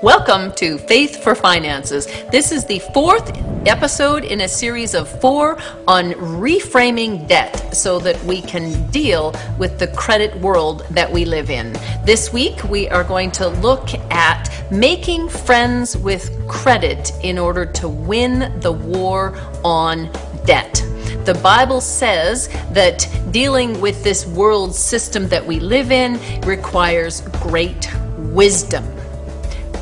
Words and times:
Welcome 0.00 0.52
to 0.52 0.78
Faith 0.78 1.24
for 1.24 1.34
Finances. 1.34 2.06
This 2.30 2.52
is 2.52 2.64
the 2.64 2.78
fourth 2.94 3.36
episode 3.66 4.22
in 4.22 4.42
a 4.42 4.48
series 4.48 4.94
of 4.94 5.08
four 5.20 5.58
on 5.88 6.12
reframing 6.12 7.26
debt 7.26 7.74
so 7.74 7.98
that 7.98 8.22
we 8.22 8.40
can 8.40 8.88
deal 8.92 9.34
with 9.58 9.80
the 9.80 9.88
credit 9.88 10.36
world 10.36 10.86
that 10.90 11.12
we 11.12 11.24
live 11.24 11.50
in. 11.50 11.72
This 12.04 12.32
week, 12.32 12.62
we 12.62 12.88
are 12.88 13.02
going 13.02 13.32
to 13.32 13.48
look 13.48 13.92
at 14.12 14.48
making 14.70 15.28
friends 15.28 15.96
with 15.96 16.30
credit 16.46 17.10
in 17.24 17.36
order 17.36 17.66
to 17.66 17.88
win 17.88 18.60
the 18.60 18.70
war 18.70 19.36
on 19.64 20.08
debt. 20.44 20.74
The 21.24 21.36
Bible 21.42 21.80
says 21.80 22.46
that 22.70 23.04
dealing 23.32 23.80
with 23.80 24.04
this 24.04 24.28
world 24.28 24.76
system 24.76 25.26
that 25.26 25.44
we 25.44 25.58
live 25.58 25.90
in 25.90 26.20
requires 26.42 27.22
great 27.42 27.90
wisdom 28.16 28.84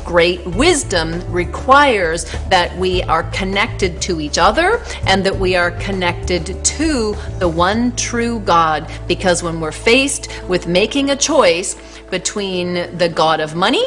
great 0.07 0.43
wisdom 0.47 1.21
requires 1.29 2.23
that 2.47 2.75
we 2.77 3.03
are 3.03 3.23
connected 3.31 4.01
to 4.01 4.21
each 4.21 4.37
other 4.37 4.81
and 5.05 5.25
that 5.25 5.37
we 5.37 5.53
are 5.53 5.71
connected 5.71 6.63
to 6.63 7.13
the 7.39 7.47
one 7.47 7.93
true 7.97 8.39
God. 8.39 8.89
Because 9.05 9.43
when 9.43 9.59
we're 9.59 9.73
faced 9.73 10.29
with 10.47 10.65
making 10.65 11.09
a 11.09 11.15
choice 11.17 11.75
between 12.09 12.97
the 12.97 13.09
God 13.09 13.41
of 13.41 13.53
money 13.53 13.85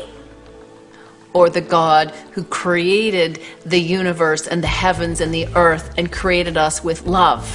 or 1.32 1.48
the 1.48 1.62
God 1.62 2.10
who 2.32 2.44
created 2.44 3.40
the 3.64 3.80
universe 3.80 4.46
and 4.46 4.62
the 4.62 4.68
heavens 4.68 5.22
and 5.22 5.32
the 5.32 5.48
earth 5.56 5.94
and 5.96 6.12
created 6.12 6.58
us 6.58 6.84
with 6.84 7.06
love, 7.06 7.48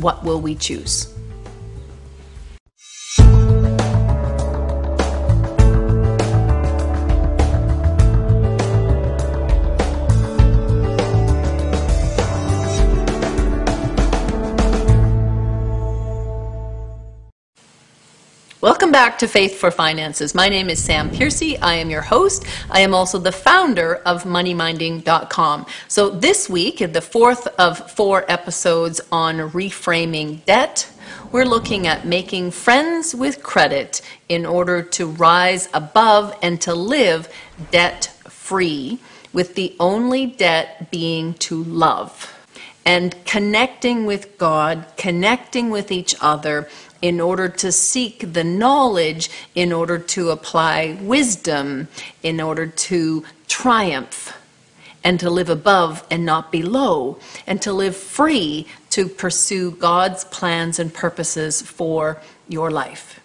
what 0.00 0.24
will 0.24 0.40
we 0.40 0.54
choose? 0.54 1.14
Welcome 18.62 18.92
back 18.92 19.18
to 19.20 19.26
Faith 19.26 19.58
for 19.58 19.70
Finances. 19.70 20.34
My 20.34 20.50
name 20.50 20.68
is 20.68 20.84
Sam 20.84 21.08
Piercy. 21.08 21.56
I 21.60 21.76
am 21.76 21.88
your 21.88 22.02
host. 22.02 22.44
I 22.70 22.80
am 22.80 22.92
also 22.92 23.18
the 23.18 23.32
founder 23.32 23.94
of 24.04 24.24
MoneyMinding.com. 24.24 25.64
So 25.88 26.10
this 26.10 26.46
week, 26.50 26.92
the 26.92 27.00
fourth 27.00 27.46
of 27.58 27.90
four 27.90 28.30
episodes 28.30 29.00
on 29.10 29.36
reframing 29.52 30.44
debt, 30.44 30.86
we're 31.32 31.46
looking 31.46 31.86
at 31.86 32.06
making 32.06 32.50
friends 32.50 33.14
with 33.14 33.42
credit 33.42 34.02
in 34.28 34.44
order 34.44 34.82
to 34.82 35.06
rise 35.06 35.70
above 35.72 36.36
and 36.42 36.60
to 36.60 36.74
live 36.74 37.32
debt 37.70 38.12
free, 38.28 38.98
with 39.32 39.54
the 39.54 39.74
only 39.80 40.26
debt 40.26 40.90
being 40.90 41.32
to 41.34 41.64
love. 41.64 42.36
And 42.84 43.14
connecting 43.24 44.04
with 44.04 44.36
God, 44.36 44.86
connecting 44.96 45.70
with 45.70 45.92
each 45.92 46.14
other, 46.20 46.68
in 47.02 47.20
order 47.20 47.48
to 47.48 47.72
seek 47.72 48.32
the 48.32 48.44
knowledge, 48.44 49.30
in 49.54 49.72
order 49.72 49.98
to 49.98 50.30
apply 50.30 50.98
wisdom, 51.00 51.88
in 52.22 52.40
order 52.40 52.66
to 52.66 53.24
triumph, 53.48 54.36
and 55.02 55.18
to 55.18 55.30
live 55.30 55.48
above 55.48 56.04
and 56.10 56.26
not 56.26 56.52
below, 56.52 57.18
and 57.46 57.62
to 57.62 57.72
live 57.72 57.96
free 57.96 58.66
to 58.90 59.08
pursue 59.08 59.70
God's 59.70 60.24
plans 60.24 60.78
and 60.78 60.92
purposes 60.92 61.62
for 61.62 62.20
your 62.48 62.70
life. 62.70 63.20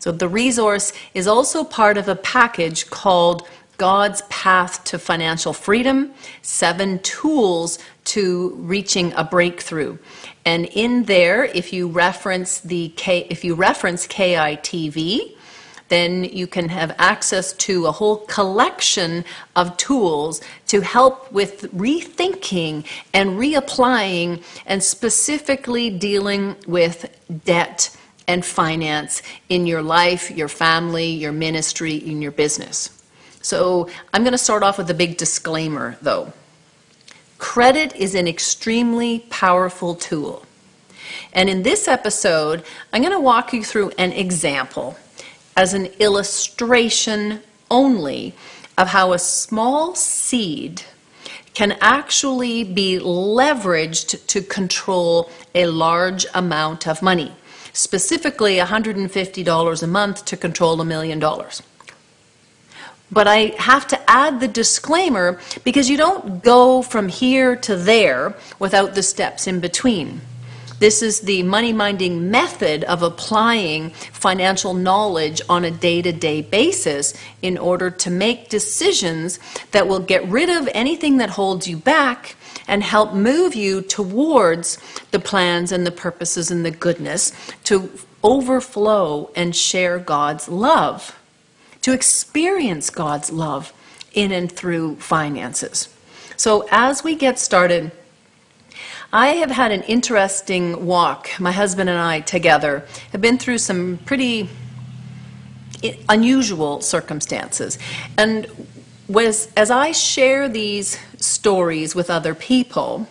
So 0.00 0.10
the 0.10 0.28
resource 0.28 0.92
is 1.14 1.28
also 1.28 1.62
part 1.62 1.96
of 1.96 2.08
a 2.08 2.16
package 2.16 2.90
called 2.90 3.46
God's 3.78 4.22
Path 4.22 4.84
to 4.84 4.98
Financial 4.98 5.52
Freedom 5.52 6.12
Seven 6.42 6.98
Tools 7.00 7.78
to 8.04 8.50
Reaching 8.58 9.12
a 9.14 9.24
Breakthrough. 9.24 9.98
And 10.44 10.66
in 10.66 11.04
there, 11.04 11.44
if 11.44 11.72
you 11.72 11.88
reference 11.88 12.60
the 12.60 12.88
K, 12.96 13.26
if 13.30 13.44
you 13.44 13.54
reference 13.54 14.06
KITV, 14.06 15.36
then 15.88 16.24
you 16.24 16.46
can 16.46 16.70
have 16.70 16.94
access 16.98 17.52
to 17.52 17.86
a 17.86 17.92
whole 17.92 18.18
collection 18.24 19.24
of 19.56 19.76
tools 19.76 20.40
to 20.66 20.80
help 20.80 21.30
with 21.30 21.70
rethinking 21.74 22.86
and 23.12 23.38
reapplying 23.38 24.42
and 24.64 24.82
specifically 24.82 25.90
dealing 25.90 26.56
with 26.66 27.14
debt 27.44 27.94
and 28.26 28.42
finance 28.42 29.22
in 29.50 29.66
your 29.66 29.82
life, 29.82 30.30
your 30.30 30.48
family, 30.48 31.10
your 31.10 31.32
ministry, 31.32 31.96
in 31.96 32.22
your 32.22 32.32
business. 32.32 33.02
So 33.42 33.90
I'm 34.14 34.22
going 34.22 34.32
to 34.32 34.38
start 34.38 34.62
off 34.62 34.78
with 34.78 34.88
a 34.88 34.94
big 34.94 35.18
disclaimer 35.18 35.98
though. 36.00 36.32
Credit 37.42 37.94
is 37.96 38.14
an 38.14 38.28
extremely 38.28 39.26
powerful 39.28 39.96
tool. 39.96 40.46
And 41.32 41.50
in 41.50 41.64
this 41.64 41.88
episode, 41.88 42.62
I'm 42.92 43.02
going 43.02 43.12
to 43.12 43.18
walk 43.18 43.52
you 43.52 43.64
through 43.64 43.90
an 43.98 44.12
example 44.12 44.96
as 45.56 45.74
an 45.74 45.86
illustration 45.98 47.40
only 47.68 48.32
of 48.78 48.86
how 48.86 49.12
a 49.12 49.18
small 49.18 49.96
seed 49.96 50.82
can 51.52 51.76
actually 51.80 52.62
be 52.62 53.00
leveraged 53.00 54.24
to 54.28 54.40
control 54.40 55.28
a 55.52 55.66
large 55.66 56.24
amount 56.34 56.86
of 56.86 57.02
money, 57.02 57.32
specifically 57.72 58.58
$150 58.58 59.82
a 59.82 59.86
month 59.88 60.24
to 60.26 60.36
control 60.36 60.80
a 60.80 60.84
million 60.84 61.18
dollars. 61.18 61.60
But 63.12 63.28
I 63.28 63.52
have 63.58 63.86
to 63.88 64.10
add 64.10 64.40
the 64.40 64.48
disclaimer 64.48 65.38
because 65.64 65.90
you 65.90 65.98
don't 65.98 66.42
go 66.42 66.80
from 66.80 67.08
here 67.08 67.54
to 67.56 67.76
there 67.76 68.34
without 68.58 68.94
the 68.94 69.02
steps 69.02 69.46
in 69.46 69.60
between. 69.60 70.22
This 70.78 71.00
is 71.00 71.20
the 71.20 71.44
money 71.44 71.72
minding 71.72 72.32
method 72.32 72.82
of 72.84 73.02
applying 73.02 73.90
financial 73.90 74.74
knowledge 74.74 75.40
on 75.48 75.64
a 75.64 75.70
day 75.70 76.02
to 76.02 76.10
day 76.10 76.42
basis 76.42 77.14
in 77.40 77.56
order 77.56 77.88
to 77.88 78.10
make 78.10 78.48
decisions 78.48 79.38
that 79.70 79.86
will 79.86 80.00
get 80.00 80.26
rid 80.26 80.48
of 80.48 80.68
anything 80.74 81.18
that 81.18 81.30
holds 81.30 81.68
you 81.68 81.76
back 81.76 82.34
and 82.66 82.82
help 82.82 83.14
move 83.14 83.54
you 83.54 83.82
towards 83.82 84.78
the 85.12 85.20
plans 85.20 85.70
and 85.70 85.86
the 85.86 85.92
purposes 85.92 86.50
and 86.50 86.64
the 86.64 86.70
goodness 86.72 87.32
to 87.62 87.92
overflow 88.24 89.30
and 89.36 89.54
share 89.54 90.00
God's 90.00 90.48
love 90.48 91.16
to 91.82 91.92
experience 91.92 92.90
God's 92.90 93.30
love 93.30 93.72
in 94.14 94.32
and 94.32 94.50
through 94.50 94.96
finances. 94.96 95.88
So, 96.36 96.66
as 96.70 97.04
we 97.04 97.14
get 97.14 97.38
started, 97.38 97.92
I 99.12 99.28
have 99.28 99.50
had 99.50 99.72
an 99.72 99.82
interesting 99.82 100.86
walk. 100.86 101.28
My 101.38 101.52
husband 101.52 101.90
and 101.90 101.98
I 101.98 102.20
together 102.20 102.86
have 103.12 103.20
been 103.20 103.38
through 103.38 103.58
some 103.58 103.98
pretty 104.04 104.48
unusual 106.08 106.80
circumstances. 106.80 107.78
And 108.16 108.46
was, 109.08 109.52
as 109.56 109.70
I 109.70 109.92
share 109.92 110.48
these 110.48 110.98
stories 111.18 111.94
with 111.94 112.08
other 112.08 112.34
people, 112.34 113.06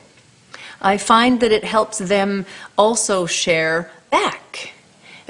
I 0.81 0.97
find 0.97 1.39
that 1.41 1.51
it 1.51 1.63
helps 1.63 1.99
them 1.99 2.45
also 2.77 3.25
share 3.25 3.91
back 4.09 4.70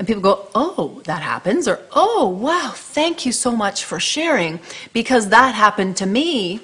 and 0.01 0.07
people 0.07 0.23
go, 0.23 0.47
oh, 0.55 0.99
that 1.05 1.21
happens, 1.21 1.67
or 1.67 1.79
oh, 1.91 2.27
wow, 2.27 2.71
thank 2.73 3.23
you 3.23 3.31
so 3.31 3.55
much 3.55 3.85
for 3.85 3.99
sharing, 3.99 4.59
because 4.93 5.29
that 5.29 5.53
happened 5.53 5.95
to 5.95 6.07
me, 6.07 6.59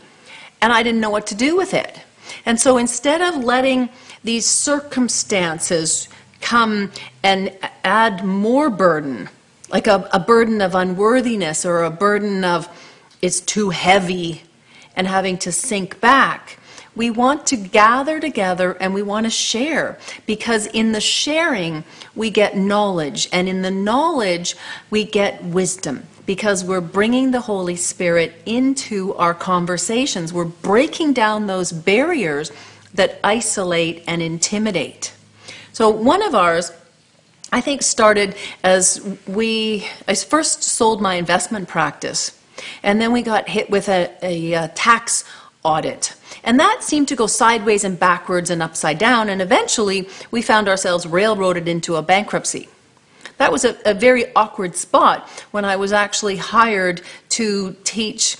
and 0.60 0.74
I 0.74 0.82
didn't 0.82 1.02
know 1.02 1.12
what 1.12 1.28
to 1.28 1.36
do 1.36 1.56
with 1.56 1.76
it. 1.76 2.00
And 2.48 2.60
so 2.60 2.80
instead 2.80 3.22
of 3.22 3.44
letting 3.44 3.90
these 4.24 4.48
circumstances 4.48 6.10
come 6.42 6.92
and 7.22 7.56
add 7.84 8.26
more 8.26 8.72
burden, 8.72 9.30
like 9.70 9.86
a, 9.86 10.10
a 10.12 10.20
burden 10.20 10.60
of 10.60 10.74
unworthiness 10.74 11.64
or 11.64 11.84
a 11.84 11.92
burden 11.92 12.44
of 12.44 12.68
it's 13.22 13.40
too 13.40 13.70
heavy 13.70 14.42
and 14.96 15.06
having 15.06 15.38
to 15.38 15.52
sink 15.52 16.02
back, 16.02 16.58
we 16.98 17.12
want 17.12 17.46
to 17.48 17.56
gather 17.56 18.20
together 18.20 18.74
and 18.80 18.94
we 18.94 19.04
want 19.04 19.26
to 19.26 19.30
share 19.30 19.98
because 20.26 20.66
in 20.68 20.92
the 20.92 21.00
sharing 21.00 21.84
we 22.16 22.30
get 22.32 22.58
knowledge 22.58 23.30
and 23.32 23.48
in 23.48 23.62
the 23.62 23.72
knowledge 23.72 24.56
we 24.90 25.06
get 25.06 25.44
wisdom 25.44 26.04
because 26.26 26.66
we're 26.66 26.82
bringing 26.82 27.32
the 27.32 27.42
Holy 27.42 27.76
Spirit 27.76 28.34
into 28.46 29.14
our 29.16 29.34
conversations. 29.34 30.34
We're 30.34 30.46
breaking 30.46 31.14
down 31.14 31.48
those 31.48 31.72
barriers 31.72 32.52
that 32.96 33.20
isolate 33.24 34.04
and 34.08 34.22
intimidate. 34.22 35.14
So, 35.72 35.90
one 35.90 36.22
of 36.22 36.36
ours, 36.36 36.72
I 37.52 37.62
think, 37.62 37.82
started 37.82 38.36
as 38.64 39.18
we, 39.26 39.88
I 40.08 40.16
first 40.16 40.64
sold 40.64 41.02
my 41.02 41.16
investment 41.16 41.70
practice, 41.70 42.38
and 42.84 43.00
then 43.00 43.14
we 43.14 43.22
got 43.22 43.48
hit 43.48 43.70
with 43.70 43.88
a, 43.88 44.12
a, 44.22 44.54
a 44.54 44.68
tax 44.70 45.24
audit. 45.64 46.16
And 46.44 46.60
that 46.60 46.84
seemed 46.84 47.08
to 47.10 47.16
go 47.16 47.28
sideways 47.28 47.84
and 47.84 48.00
backwards 48.00 48.50
and 48.50 48.64
upside 48.64 48.98
down, 48.98 49.30
and 49.30 49.42
eventually 49.42 50.10
we 50.32 50.42
found 50.42 50.68
ourselves 50.68 51.06
railroaded 51.06 51.68
into 51.68 51.96
a 51.96 52.02
bankruptcy. 52.02 52.70
That 53.38 53.52
was 53.52 53.66
a, 53.66 53.78
a 53.86 53.94
very 53.94 54.34
awkward 54.36 54.76
spot 54.76 55.30
when 55.52 55.66
I 55.66 55.76
was 55.76 55.94
actually 55.94 56.38
hired 56.38 57.02
to 57.30 57.76
teach 57.84 58.38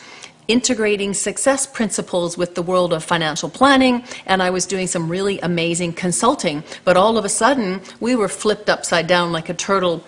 integrating 0.48 1.14
success 1.14 1.68
principles 1.68 2.38
with 2.38 2.56
the 2.56 2.62
world 2.62 2.94
of 2.94 3.04
financial 3.04 3.50
planning, 3.50 4.04
and 4.26 4.42
I 4.42 4.50
was 4.50 4.66
doing 4.66 4.88
some 4.88 5.10
really 5.10 5.40
amazing 5.42 5.94
consulting. 5.94 6.64
But 6.86 6.98
all 6.98 7.18
of 7.18 7.26
a 7.26 7.30
sudden, 7.30 7.82
we 8.00 8.16
were 8.16 8.30
flipped 8.30 8.70
upside 8.70 9.08
down 9.08 9.32
like 9.32 9.50
a 9.50 9.54
turtle 9.54 10.04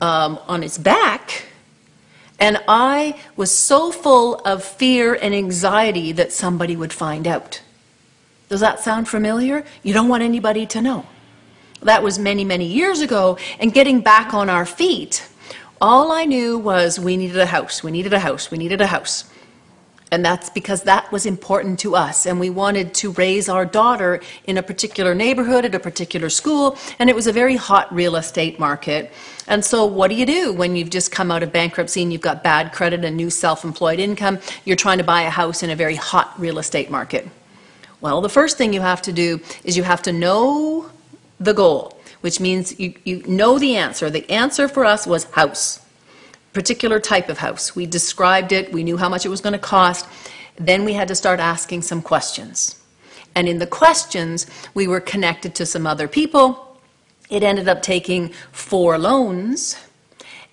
um, 0.00 0.38
on 0.48 0.62
its 0.62 0.78
back. 0.78 1.46
And 2.38 2.62
I 2.66 3.20
was 3.36 3.50
so 3.54 3.92
full 3.92 4.36
of 4.44 4.64
fear 4.64 5.14
and 5.14 5.34
anxiety 5.34 6.12
that 6.12 6.32
somebody 6.32 6.76
would 6.76 6.92
find 6.92 7.26
out. 7.26 7.62
Does 8.48 8.60
that 8.60 8.80
sound 8.80 9.08
familiar? 9.08 9.64
You 9.82 9.94
don't 9.94 10.08
want 10.08 10.22
anybody 10.22 10.66
to 10.66 10.82
know. 10.82 11.06
That 11.82 12.02
was 12.02 12.18
many, 12.18 12.44
many 12.44 12.66
years 12.66 13.00
ago. 13.00 13.38
And 13.58 13.72
getting 13.72 14.00
back 14.00 14.34
on 14.34 14.48
our 14.48 14.66
feet, 14.66 15.26
all 15.80 16.12
I 16.12 16.24
knew 16.24 16.58
was 16.58 16.98
we 16.98 17.16
needed 17.16 17.38
a 17.38 17.46
house, 17.46 17.82
we 17.82 17.90
needed 17.90 18.12
a 18.12 18.18
house, 18.18 18.50
we 18.50 18.58
needed 18.58 18.80
a 18.80 18.86
house. 18.86 19.24
And 20.10 20.24
that's 20.24 20.50
because 20.50 20.82
that 20.82 21.10
was 21.10 21.26
important 21.26 21.78
to 21.80 21.96
us. 21.96 22.26
And 22.26 22.38
we 22.38 22.50
wanted 22.50 22.94
to 22.94 23.12
raise 23.12 23.48
our 23.48 23.64
daughter 23.64 24.20
in 24.44 24.58
a 24.58 24.62
particular 24.62 25.14
neighborhood, 25.14 25.64
at 25.64 25.74
a 25.74 25.80
particular 25.80 26.30
school. 26.30 26.76
And 26.98 27.10
it 27.10 27.16
was 27.16 27.26
a 27.26 27.32
very 27.32 27.56
hot 27.56 27.92
real 27.92 28.16
estate 28.16 28.60
market. 28.60 29.10
And 29.46 29.64
so, 29.64 29.84
what 29.84 30.08
do 30.08 30.14
you 30.14 30.26
do 30.26 30.52
when 30.52 30.76
you've 30.76 30.90
just 30.90 31.10
come 31.10 31.30
out 31.30 31.42
of 31.42 31.52
bankruptcy 31.52 32.02
and 32.02 32.12
you've 32.12 32.22
got 32.22 32.42
bad 32.42 32.72
credit 32.72 33.04
and 33.04 33.16
new 33.16 33.30
self 33.30 33.64
employed 33.64 33.98
income? 33.98 34.38
You're 34.64 34.76
trying 34.76 34.98
to 34.98 35.04
buy 35.04 35.22
a 35.22 35.30
house 35.30 35.62
in 35.62 35.70
a 35.70 35.76
very 35.76 35.96
hot 35.96 36.38
real 36.38 36.58
estate 36.58 36.90
market. 36.90 37.28
Well, 38.00 38.20
the 38.20 38.28
first 38.28 38.58
thing 38.58 38.72
you 38.72 38.82
have 38.82 39.02
to 39.02 39.12
do 39.12 39.40
is 39.64 39.76
you 39.76 39.82
have 39.82 40.02
to 40.02 40.12
know 40.12 40.90
the 41.40 41.54
goal, 41.54 41.98
which 42.20 42.38
means 42.38 42.78
you, 42.78 42.94
you 43.04 43.22
know 43.26 43.58
the 43.58 43.76
answer. 43.76 44.10
The 44.10 44.28
answer 44.30 44.68
for 44.68 44.84
us 44.84 45.06
was 45.06 45.24
house 45.24 45.83
particular 46.54 47.00
type 47.00 47.28
of 47.28 47.38
house. 47.38 47.76
We 47.76 47.84
described 47.84 48.52
it, 48.52 48.72
we 48.72 48.84
knew 48.84 48.96
how 48.96 49.08
much 49.10 49.26
it 49.26 49.28
was 49.28 49.42
going 49.42 49.52
to 49.52 49.58
cost. 49.58 50.06
Then 50.56 50.84
we 50.84 50.94
had 50.94 51.08
to 51.08 51.14
start 51.14 51.40
asking 51.40 51.82
some 51.82 52.00
questions. 52.00 52.80
And 53.34 53.48
in 53.48 53.58
the 53.58 53.66
questions, 53.66 54.46
we 54.72 54.86
were 54.86 55.00
connected 55.00 55.54
to 55.56 55.66
some 55.66 55.86
other 55.86 56.06
people. 56.06 56.78
It 57.28 57.42
ended 57.42 57.68
up 57.68 57.82
taking 57.82 58.32
four 58.52 58.96
loans, 58.96 59.76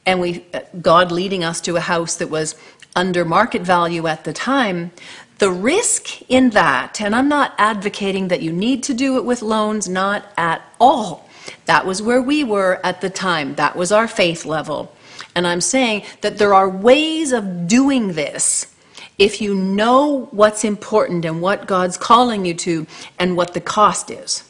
and 0.05 0.19
we, 0.19 0.43
uh, 0.53 0.61
God 0.81 1.11
leading 1.11 1.43
us 1.43 1.61
to 1.61 1.75
a 1.75 1.81
house 1.81 2.15
that 2.15 2.29
was 2.29 2.55
under 2.95 3.23
market 3.23 3.61
value 3.61 4.07
at 4.07 4.23
the 4.23 4.33
time. 4.33 4.91
The 5.37 5.51
risk 5.51 6.21
in 6.29 6.51
that, 6.51 6.99
and 6.99 7.15
I'm 7.15 7.27
not 7.27 7.53
advocating 7.57 8.29
that 8.29 8.41
you 8.41 8.51
need 8.51 8.83
to 8.83 8.93
do 8.93 9.17
it 9.17 9.25
with 9.25 9.41
loans, 9.43 9.87
not 9.87 10.31
at 10.37 10.61
all. 10.79 11.29
That 11.65 11.85
was 11.85 12.01
where 12.01 12.21
we 12.21 12.43
were 12.43 12.79
at 12.83 13.01
the 13.01 13.09
time. 13.09 13.55
That 13.55 13.75
was 13.75 13.91
our 13.91 14.07
faith 14.07 14.45
level. 14.45 14.95
And 15.35 15.47
I'm 15.47 15.61
saying 15.61 16.03
that 16.21 16.37
there 16.37 16.53
are 16.53 16.69
ways 16.69 17.31
of 17.31 17.67
doing 17.67 18.13
this 18.13 18.75
if 19.17 19.39
you 19.39 19.53
know 19.53 20.27
what's 20.31 20.63
important 20.63 21.25
and 21.25 21.41
what 21.41 21.67
God's 21.67 21.97
calling 21.97 22.45
you 22.45 22.53
to 22.55 22.87
and 23.19 23.37
what 23.37 23.53
the 23.53 23.61
cost 23.61 24.09
is. 24.09 24.43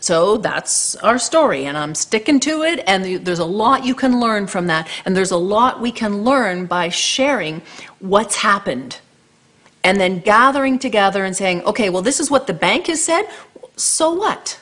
So 0.00 0.36
that's 0.36 0.94
our 0.96 1.18
story, 1.18 1.66
and 1.66 1.76
I'm 1.76 1.94
sticking 1.94 2.38
to 2.40 2.62
it, 2.62 2.84
and 2.86 3.26
there's 3.26 3.40
a 3.40 3.44
lot 3.44 3.84
you 3.84 3.96
can 3.96 4.20
learn 4.20 4.46
from 4.46 4.68
that, 4.68 4.88
and 5.04 5.16
there's 5.16 5.32
a 5.32 5.36
lot 5.36 5.80
we 5.80 5.90
can 5.90 6.22
learn 6.22 6.66
by 6.66 6.88
sharing 6.88 7.62
what's 7.98 8.36
happened. 8.36 9.00
And 9.82 10.00
then 10.00 10.20
gathering 10.20 10.78
together 10.78 11.24
and 11.24 11.36
saying, 11.36 11.62
okay, 11.62 11.90
well, 11.90 12.02
this 12.02 12.20
is 12.20 12.30
what 12.30 12.46
the 12.46 12.54
bank 12.54 12.86
has 12.86 13.02
said, 13.02 13.24
so 13.76 14.12
what? 14.12 14.60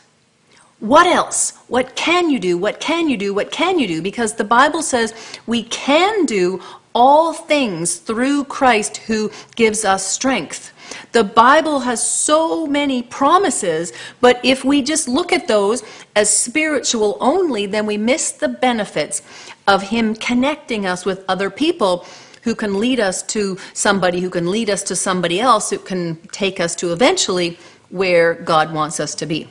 What 0.81 1.07
else? 1.07 1.53
What 1.69 1.97
can 1.97 2.29
you 2.29 2.39
do? 2.39 2.59
What 2.59 2.81
can 2.81 3.09
you 3.09 3.17
do? 3.17 3.33
What 3.33 3.51
can 3.51 3.79
you 3.79 3.87
do? 3.87 4.03
Because 4.03 4.35
the 4.35 4.45
Bible 4.45 4.83
says 4.83 5.15
we 5.47 5.63
can 5.63 6.27
do 6.27 6.61
all 6.95 7.33
things 7.33 7.97
through 7.97 8.45
Christ 8.45 8.99
who 8.99 9.31
gives 9.55 9.85
us 9.85 10.07
strength. 10.07 10.73
The 11.13 11.25
Bible 11.25 11.81
has 11.81 12.07
so 12.07 12.67
many 12.67 13.03
promises, 13.03 13.93
but 14.21 14.41
if 14.45 14.65
we 14.65 14.83
just 14.83 15.09
look 15.09 15.33
at 15.33 15.49
those 15.49 15.83
as 16.15 16.31
spiritual 16.31 17.17
only, 17.21 17.67
then 17.67 17.87
we 17.87 17.97
miss 17.97 18.31
the 18.31 18.49
benefits 18.49 19.23
of 19.67 19.83
Him 19.83 20.15
connecting 20.15 20.87
us 20.87 21.05
with 21.05 21.25
other 21.29 21.51
people 21.51 22.07
who 22.43 22.55
can 22.55 22.79
lead 22.79 23.01
us 23.01 23.23
to 23.25 23.59
somebody, 23.73 24.21
who 24.21 24.31
can 24.31 24.51
lead 24.51 24.71
us 24.71 24.83
to 24.85 24.97
somebody 24.97 25.41
else, 25.41 25.71
who 25.71 25.79
can 25.79 26.17
take 26.33 26.61
us 26.61 26.75
to 26.77 26.93
eventually 26.93 27.59
where 27.91 28.35
God 28.35 28.73
wants 28.73 29.01
us 29.01 29.15
to 29.17 29.27
be. 29.27 29.49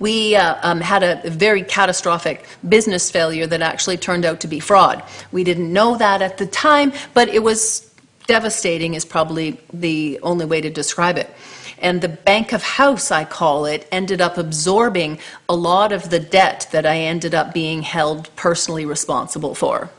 We 0.00 0.34
uh, 0.34 0.56
um, 0.62 0.80
had 0.80 1.02
a 1.02 1.30
very 1.30 1.62
catastrophic 1.62 2.46
business 2.68 3.10
failure 3.10 3.46
that 3.46 3.60
actually 3.60 3.98
turned 3.98 4.24
out 4.24 4.40
to 4.40 4.48
be 4.48 4.58
fraud. 4.58 5.04
We 5.30 5.44
didn't 5.44 5.72
know 5.72 5.96
that 5.98 6.22
at 6.22 6.38
the 6.38 6.46
time, 6.46 6.92
but 7.14 7.28
it 7.28 7.42
was 7.42 7.94
devastating, 8.26 8.94
is 8.94 9.04
probably 9.04 9.60
the 9.72 10.18
only 10.22 10.46
way 10.46 10.60
to 10.62 10.70
describe 10.70 11.18
it. 11.18 11.30
And 11.78 12.00
the 12.00 12.08
Bank 12.08 12.52
of 12.52 12.62
House, 12.62 13.10
I 13.10 13.24
call 13.24 13.66
it, 13.66 13.86
ended 13.92 14.20
up 14.20 14.38
absorbing 14.38 15.18
a 15.48 15.54
lot 15.54 15.92
of 15.92 16.10
the 16.10 16.20
debt 16.20 16.68
that 16.72 16.86
I 16.86 16.96
ended 16.98 17.34
up 17.34 17.52
being 17.54 17.82
held 17.82 18.34
personally 18.36 18.86
responsible 18.86 19.54
for. 19.54 19.90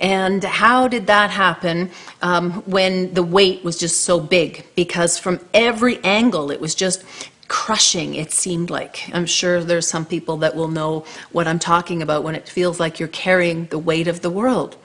And 0.00 0.42
how 0.42 0.88
did 0.88 1.06
that 1.06 1.30
happen 1.30 1.90
um, 2.22 2.62
when 2.62 3.14
the 3.14 3.22
weight 3.22 3.62
was 3.62 3.78
just 3.78 4.02
so 4.02 4.18
big? 4.18 4.66
Because 4.74 5.18
from 5.18 5.38
every 5.54 6.02
angle, 6.02 6.50
it 6.50 6.60
was 6.60 6.74
just 6.74 7.04
crushing, 7.48 8.14
it 8.14 8.32
seemed 8.32 8.70
like. 8.70 9.10
I'm 9.12 9.26
sure 9.26 9.62
there's 9.62 9.88
some 9.88 10.04
people 10.04 10.36
that 10.38 10.54
will 10.54 10.68
know 10.68 11.04
what 11.32 11.46
I'm 11.46 11.58
talking 11.58 12.02
about 12.02 12.24
when 12.24 12.34
it 12.34 12.48
feels 12.48 12.80
like 12.80 12.98
you're 12.98 13.08
carrying 13.08 13.66
the 13.66 13.78
weight 13.78 14.08
of 14.08 14.20
the 14.20 14.30
world. 14.30 14.76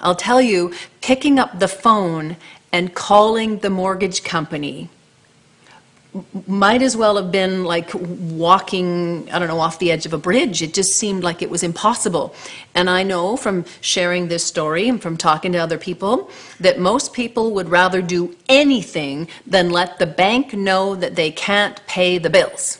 I'll 0.00 0.14
tell 0.16 0.40
you, 0.40 0.72
picking 1.00 1.38
up 1.38 1.58
the 1.58 1.68
phone 1.68 2.36
and 2.72 2.94
calling 2.94 3.58
the 3.58 3.70
mortgage 3.70 4.22
company 4.22 4.90
might 6.46 6.82
as 6.82 6.96
well 6.96 7.16
have 7.16 7.32
been 7.32 7.64
like 7.64 7.90
walking, 7.94 9.28
I 9.32 9.38
don't 9.38 9.48
know, 9.48 9.60
off 9.60 9.78
the 9.78 9.90
edge 9.90 10.06
of 10.06 10.12
a 10.12 10.18
bridge. 10.18 10.62
It 10.62 10.74
just 10.74 10.96
seemed 10.96 11.24
like 11.24 11.42
it 11.42 11.50
was 11.50 11.62
impossible. 11.62 12.34
And 12.74 12.88
I 12.88 13.02
know 13.02 13.36
from 13.36 13.64
sharing 13.80 14.28
this 14.28 14.44
story 14.44 14.88
and 14.88 15.00
from 15.00 15.16
talking 15.16 15.52
to 15.52 15.58
other 15.58 15.78
people 15.78 16.30
that 16.60 16.78
most 16.78 17.12
people 17.12 17.52
would 17.52 17.68
rather 17.68 18.02
do 18.02 18.36
anything 18.48 19.28
than 19.46 19.70
let 19.70 19.98
the 19.98 20.06
bank 20.06 20.54
know 20.54 20.94
that 20.94 21.16
they 21.16 21.30
can't 21.30 21.84
pay 21.86 22.18
the 22.18 22.30
bills. 22.30 22.78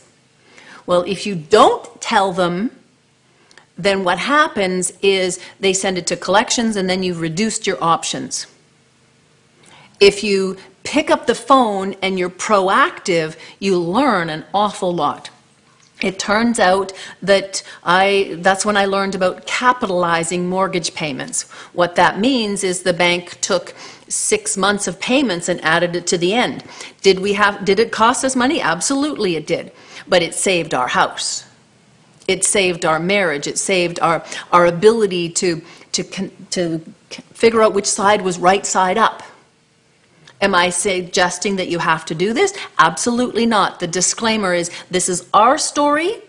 Well, 0.86 1.02
if 1.02 1.26
you 1.26 1.34
don't 1.34 2.00
tell 2.00 2.32
them, 2.32 2.70
then 3.76 4.04
what 4.04 4.18
happens 4.18 4.92
is 5.02 5.40
they 5.60 5.72
send 5.72 5.98
it 5.98 6.06
to 6.06 6.16
collections 6.16 6.76
and 6.76 6.88
then 6.88 7.02
you've 7.02 7.20
reduced 7.20 7.66
your 7.66 7.82
options. 7.82 8.46
If 10.00 10.22
you 10.22 10.56
pick 10.86 11.10
up 11.10 11.26
the 11.26 11.34
phone 11.34 11.96
and 12.00 12.16
you're 12.16 12.30
proactive, 12.30 13.36
you 13.58 13.78
learn 13.78 14.30
an 14.30 14.44
awful 14.54 14.94
lot. 14.94 15.30
It 16.00 16.18
turns 16.18 16.60
out 16.60 16.92
that 17.22 17.62
I, 17.82 18.36
that's 18.38 18.64
when 18.64 18.76
I 18.76 18.84
learned 18.84 19.14
about 19.14 19.46
capitalizing 19.46 20.48
mortgage 20.48 20.94
payments. 20.94 21.50
What 21.72 21.96
that 21.96 22.20
means 22.20 22.62
is 22.62 22.82
the 22.82 22.92
bank 22.92 23.40
took 23.40 23.74
six 24.08 24.56
months 24.56 24.86
of 24.86 25.00
payments 25.00 25.48
and 25.48 25.60
added 25.64 25.96
it 25.96 26.06
to 26.08 26.18
the 26.18 26.34
end. 26.34 26.62
Did 27.02 27.18
we 27.18 27.32
have, 27.32 27.64
did 27.64 27.80
it 27.80 27.90
cost 27.90 28.24
us 28.24 28.36
money? 28.36 28.60
Absolutely 28.60 29.34
it 29.34 29.46
did. 29.46 29.72
But 30.06 30.22
it 30.22 30.34
saved 30.34 30.72
our 30.72 30.86
house. 30.86 31.46
It 32.28 32.44
saved 32.44 32.84
our 32.84 33.00
marriage. 33.00 33.48
It 33.48 33.58
saved 33.58 33.98
our, 34.00 34.24
our 34.52 34.66
ability 34.66 35.30
to, 35.30 35.62
to, 35.92 36.04
to 36.50 36.78
figure 37.32 37.62
out 37.62 37.74
which 37.74 37.86
side 37.86 38.22
was 38.22 38.38
right 38.38 38.64
side 38.64 38.98
up. 38.98 39.24
Am 40.40 40.54
I 40.54 40.70
suggesting 40.70 41.56
that 41.56 41.68
you 41.68 41.78
have 41.78 42.04
to 42.06 42.14
do 42.14 42.32
this? 42.32 42.56
Absolutely 42.78 43.46
not. 43.46 43.80
The 43.80 43.86
disclaimer 43.86 44.52
is 44.52 44.70
this 44.90 45.08
is 45.08 45.28
our 45.32 45.56
story, 45.56 46.22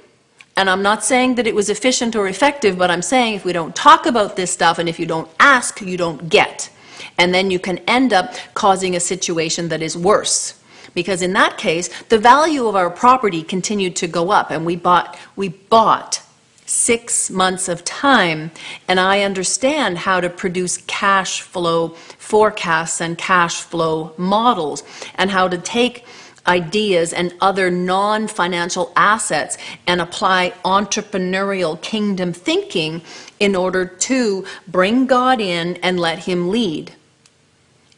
and 0.56 0.70
I'm 0.70 0.82
not 0.82 1.04
saying 1.04 1.36
that 1.36 1.48
it 1.48 1.54
was 1.54 1.70
efficient 1.70 2.16
or 2.16 2.28
effective, 2.28 2.78
but 2.78 2.90
I'm 2.90 3.02
saying 3.02 3.36
if 3.36 3.46
we 3.46 3.54
don't 3.54 3.76
talk 3.76 4.06
about 4.06 4.36
this 4.36 4.52
stuff 4.52 4.80
and 4.80 4.88
if 4.88 5.00
you 5.00 5.06
don't 5.06 5.30
ask, 5.40 5.82
you 5.82 5.98
don't 5.98 6.30
get. 6.30 6.70
And 7.18 7.34
then 7.34 7.52
you 7.52 7.60
can 7.60 7.80
end 7.80 8.14
up 8.14 8.34
causing 8.54 8.96
a 8.96 9.00
situation 9.00 9.70
that 9.70 9.82
is 9.82 9.98
worse. 9.98 10.60
Because 10.94 11.22
in 11.22 11.34
that 11.34 11.58
case, 11.58 11.90
the 12.04 12.18
value 12.18 12.66
of 12.68 12.76
our 12.76 12.90
property 12.90 13.44
continued 13.44 13.96
to 13.98 14.08
go 14.08 14.32
up, 14.32 14.50
and 14.50 14.66
we 14.66 14.76
bought, 14.76 15.18
we 15.36 15.50
bought 15.50 16.24
six 16.66 17.30
months 17.30 17.70
of 17.70 17.84
time, 17.86 18.52
and 18.88 19.00
I 19.00 19.22
understand 19.22 20.00
how 20.00 20.20
to 20.20 20.30
produce 20.30 20.78
cash 20.88 21.42
flow 21.42 21.96
forecasts 22.28 23.00
and 23.00 23.18
cash 23.18 23.62
flow 23.62 24.14
models, 24.18 24.84
and 25.16 25.32
how 25.32 25.48
to 25.48 25.58
take 25.58 26.06
ideas 26.46 27.14
and 27.14 27.34
other 27.40 27.72
non 27.72 28.28
financial 28.28 28.92
assets 28.96 29.58
and 29.86 30.02
apply 30.02 30.54
entrepreneurial 30.66 31.82
kingdom 31.82 32.34
thinking 32.34 33.02
in 33.40 33.56
order 33.56 33.86
to 33.86 34.46
bring 34.68 35.06
God 35.08 35.40
in 35.40 35.76
and 35.78 36.00
let 36.00 36.20
Him 36.20 36.50
lead. 36.50 36.94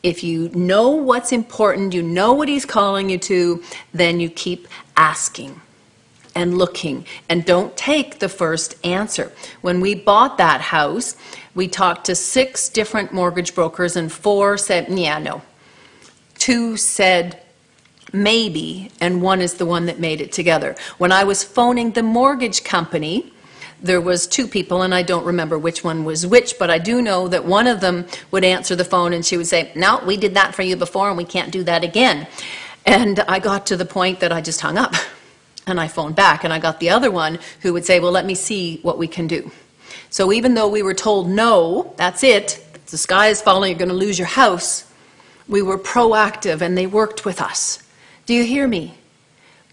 If 0.03 0.24
you 0.24 0.50
know 0.50 0.89
what's 0.89 1.31
important, 1.31 1.93
you 1.93 2.03
know 2.03 2.33
what 2.33 2.48
He's 2.48 2.65
calling 2.65 3.09
you 3.09 3.17
to, 3.17 3.63
then 3.93 4.19
you 4.19 4.29
keep 4.29 4.67
asking 4.95 5.59
and 6.39 6.58
looking 6.58 7.05
and 7.27 7.43
don't 7.43 7.75
take 7.75 8.19
the 8.19 8.29
first 8.29 8.74
answer. 8.86 9.29
When 9.60 9.81
we 9.81 9.93
bought 9.93 10.38
that 10.38 10.62
house, 10.62 11.17
we 11.53 11.67
talked 11.67 12.05
to 12.05 12.15
six 12.15 12.69
different 12.69 13.12
mortgage 13.12 13.53
brokers 13.53 13.98
and 13.98 14.10
four 14.10 14.58
said, 14.58 14.88
yeah, 14.88 15.19
no. 15.19 15.41
two 16.38 16.77
said 16.77 17.41
maybe, 18.13 18.89
and 19.01 19.22
one 19.22 19.41
is 19.41 19.55
the 19.55 19.65
one 19.65 19.86
that 19.88 20.00
made 20.00 20.22
it 20.22 20.31
together. 20.31 20.77
When 20.98 21.12
I 21.12 21.25
was 21.25 21.43
phoning 21.43 21.91
the 21.91 22.03
mortgage 22.03 22.63
company, 22.63 23.34
there 23.84 24.00
was 24.01 24.25
two 24.25 24.48
people, 24.48 24.81
and 24.81 24.96
I 24.96 25.03
don't 25.03 25.25
remember 25.25 25.60
which 25.60 25.84
one 25.84 26.05
was 26.05 26.25
which, 26.25 26.58
but 26.58 26.69
I 26.69 26.79
do 26.79 27.01
know 27.01 27.27
that 27.27 27.43
one 27.43 27.67
of 27.67 27.81
them 27.81 28.05
would 28.31 28.46
answer 28.46 28.77
the 28.77 28.86
phone 28.86 29.12
and 29.12 29.25
she 29.25 29.36
would 29.36 29.48
say, 29.48 29.72
no, 29.75 30.01
we 30.05 30.15
did 30.15 30.36
that 30.36 30.55
for 30.55 30.62
you 30.63 30.77
before 30.77 31.10
and 31.10 31.17
we 31.17 31.25
can't 31.25 31.51
do 31.51 31.63
that 31.63 31.84
again. 31.84 32.27
And 32.86 33.19
I 33.19 33.39
got 33.39 33.67
to 33.67 33.77
the 33.77 33.86
point 33.86 34.22
that 34.22 34.31
I 34.31 34.41
just 34.41 34.62
hung 34.62 34.77
up 34.77 34.93
and 35.69 35.79
I 35.79 35.88
phoned 35.88 36.15
back 36.15 36.43
and 36.43 36.51
I 36.51 36.59
got 36.59 36.79
the 36.79 36.89
other 36.89 37.11
one 37.11 37.39
who 37.61 37.73
would 37.73 37.85
say, 37.85 37.99
well, 37.99 38.11
let 38.11 38.25
me 38.25 38.35
see 38.35 38.79
what 38.81 38.97
we 38.97 39.07
can 39.07 39.27
do. 39.27 39.51
So 40.09 40.31
even 40.31 40.53
though 40.53 40.67
we 40.67 40.81
were 40.81 40.93
told, 40.93 41.29
no, 41.29 41.93
that's 41.97 42.23
it, 42.23 42.65
the 42.88 42.97
sky 42.97 43.27
is 43.27 43.41
falling, 43.41 43.71
you're 43.71 43.79
going 43.79 43.89
to 43.89 43.95
lose 43.95 44.17
your 44.17 44.27
house, 44.27 44.91
we 45.47 45.61
were 45.61 45.77
proactive 45.77 46.61
and 46.61 46.77
they 46.77 46.88
worked 46.88 47.25
with 47.25 47.41
us. 47.41 47.83
Do 48.25 48.33
you 48.33 48.43
hear 48.43 48.67
me? 48.67 48.95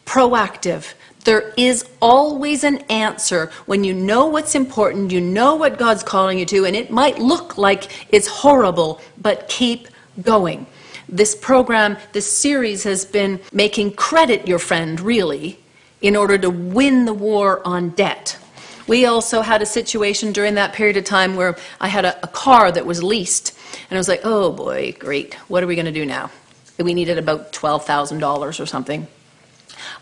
Proactive. 0.05 0.95
There 1.25 1.53
is 1.57 1.89
always 2.01 2.63
an 2.63 2.79
answer 2.89 3.51
when 3.67 3.83
you 3.83 3.93
know 3.93 4.27
what's 4.27 4.55
important, 4.55 5.11
you 5.11 5.21
know 5.21 5.57
what 5.57 5.79
God's 5.79 6.03
calling 6.03 6.39
you 6.39 6.47
to, 6.47 6.65
and 6.65 6.77
it 6.77 6.91
might 6.91 7.19
look 7.19 7.59
like 7.59 7.91
it's 8.15 8.29
horrible, 8.29 9.01
but 9.21 9.49
keep 9.49 9.89
going. 10.23 10.67
This 11.09 11.35
program, 11.35 11.97
this 12.13 12.31
series 12.31 12.85
has 12.85 13.05
been 13.05 13.41
making 13.53 13.95
credit 13.95 14.47
your 14.47 14.59
friend, 14.59 15.01
really, 15.01 15.59
in 16.07 16.15
order 16.15 16.39
to 16.39 16.49
win 16.49 17.05
the 17.05 17.13
war 17.13 17.61
on 17.67 17.91
debt. 17.91 18.39
We 18.87 19.07
also 19.07 19.41
had 19.41 19.61
a 19.61 19.67
situation 19.67 20.33
during 20.33 20.55
that 20.55 20.73
period 20.73 20.97
of 20.97 21.03
time 21.03 21.35
where 21.35 21.57
I 21.81 21.89
had 21.89 22.05
a, 22.05 22.23
a 22.23 22.29
car 22.29 22.71
that 22.71 22.87
was 22.87 23.03
leased, 23.03 23.59
and 23.91 23.97
I 23.97 23.99
was 23.99 24.07
like, 24.07 24.21
oh 24.23 24.53
boy, 24.53 24.95
great, 24.97 25.35
what 25.49 25.65
are 25.65 25.67
we 25.67 25.75
going 25.75 25.87
to 25.87 25.93
do 25.93 26.07
now? 26.07 26.31
We 26.79 26.95
needed 26.95 27.19
about 27.19 27.53
$12,000 27.53 28.61
or 28.61 28.67
something. 28.67 29.09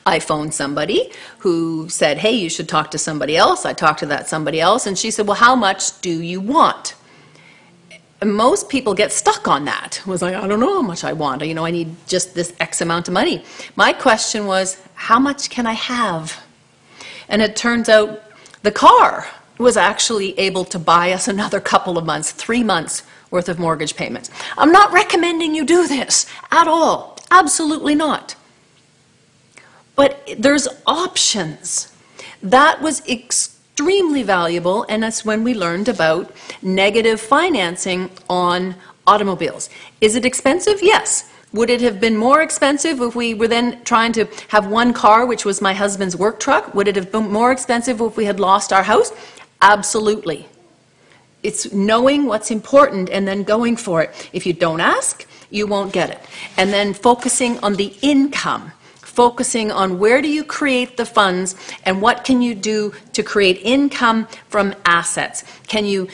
I 0.04 0.18
phoned 0.18 0.52
somebody 0.52 1.10
who 1.38 1.88
said, 1.88 2.18
hey, 2.18 2.32
you 2.32 2.50
should 2.50 2.68
talk 2.68 2.90
to 2.90 2.98
somebody 2.98 3.34
else. 3.34 3.64
I 3.64 3.72
talked 3.72 4.00
to 4.00 4.06
that 4.06 4.28
somebody 4.28 4.60
else, 4.60 4.86
and 4.86 4.98
she 4.98 5.10
said, 5.10 5.26
well, 5.26 5.36
how 5.36 5.56
much 5.56 6.02
do 6.02 6.10
you 6.10 6.38
want? 6.38 6.94
And 8.24 8.34
most 8.34 8.70
people 8.70 8.94
get 8.94 9.12
stuck 9.12 9.48
on 9.48 9.66
that. 9.66 9.98
It 9.98 10.06
was 10.06 10.22
like, 10.22 10.34
I 10.34 10.48
don't 10.48 10.58
know 10.58 10.72
how 10.72 10.80
much 10.80 11.04
I 11.04 11.12
want. 11.12 11.44
You 11.44 11.52
know, 11.52 11.66
I 11.66 11.70
need 11.70 11.94
just 12.06 12.34
this 12.34 12.54
X 12.58 12.80
amount 12.80 13.06
of 13.06 13.12
money. 13.12 13.44
My 13.76 13.92
question 13.92 14.46
was, 14.46 14.80
how 14.94 15.18
much 15.18 15.50
can 15.50 15.66
I 15.66 15.74
have? 15.74 16.42
And 17.28 17.42
it 17.42 17.54
turns 17.54 17.90
out 17.90 18.22
the 18.62 18.72
car 18.72 19.26
was 19.58 19.76
actually 19.76 20.38
able 20.38 20.64
to 20.64 20.78
buy 20.78 21.12
us 21.12 21.28
another 21.28 21.60
couple 21.60 21.98
of 21.98 22.06
months, 22.06 22.32
three 22.32 22.64
months 22.64 23.02
worth 23.30 23.50
of 23.50 23.58
mortgage 23.58 23.94
payments. 23.94 24.30
I'm 24.56 24.72
not 24.72 24.90
recommending 24.90 25.54
you 25.54 25.66
do 25.66 25.86
this 25.86 26.24
at 26.50 26.66
all. 26.66 27.18
Absolutely 27.30 27.94
not. 27.94 28.36
But 29.96 30.26
there's 30.38 30.66
options. 30.86 31.92
That 32.42 32.80
was 32.80 33.02
extremely 33.74 34.22
valuable, 34.22 34.86
and 34.88 35.02
that's 35.02 35.24
when 35.24 35.42
we 35.42 35.52
learned 35.52 35.88
about 35.88 36.30
negative 36.62 37.20
financing 37.20 38.08
on 38.30 38.72
automobiles. 39.04 39.68
Is 40.00 40.14
it 40.14 40.24
expensive? 40.24 40.80
Yes. 40.80 41.28
Would 41.52 41.70
it 41.70 41.80
have 41.80 41.98
been 41.98 42.16
more 42.16 42.40
expensive 42.40 43.00
if 43.00 43.16
we 43.16 43.34
were 43.34 43.48
then 43.48 43.82
trying 43.82 44.12
to 44.12 44.26
have 44.46 44.68
one 44.68 44.92
car, 44.92 45.26
which 45.26 45.44
was 45.44 45.60
my 45.60 45.74
husband's 45.74 46.14
work 46.16 46.38
truck? 46.38 46.72
Would 46.72 46.86
it 46.86 46.94
have 46.94 47.10
been 47.10 47.32
more 47.32 47.50
expensive 47.50 48.00
if 48.00 48.16
we 48.16 48.24
had 48.26 48.38
lost 48.38 48.72
our 48.72 48.84
house? 48.84 49.10
Absolutely. 49.60 50.46
It's 51.42 51.72
knowing 51.72 52.26
what's 52.26 52.52
important 52.52 53.10
and 53.10 53.26
then 53.26 53.42
going 53.42 53.76
for 53.76 54.02
it. 54.02 54.30
If 54.32 54.46
you 54.46 54.52
don't 54.52 54.80
ask, 54.80 55.26
you 55.50 55.66
won't 55.66 55.92
get 55.92 56.10
it. 56.10 56.20
And 56.56 56.72
then 56.72 56.94
focusing 56.94 57.58
on 57.58 57.74
the 57.74 57.92
income 58.02 58.70
focusing 59.14 59.70
on 59.70 59.98
where 59.98 60.20
do 60.20 60.28
you 60.28 60.44
create 60.44 60.96
the 60.96 61.06
funds 61.06 61.54
and 61.84 62.02
what 62.02 62.24
can 62.24 62.42
you 62.42 62.54
do 62.54 62.92
to 63.12 63.22
create 63.22 63.60
income 63.62 64.26
from 64.48 64.74
assets. 64.84 65.44
Can 65.68 65.84
you 65.84 66.08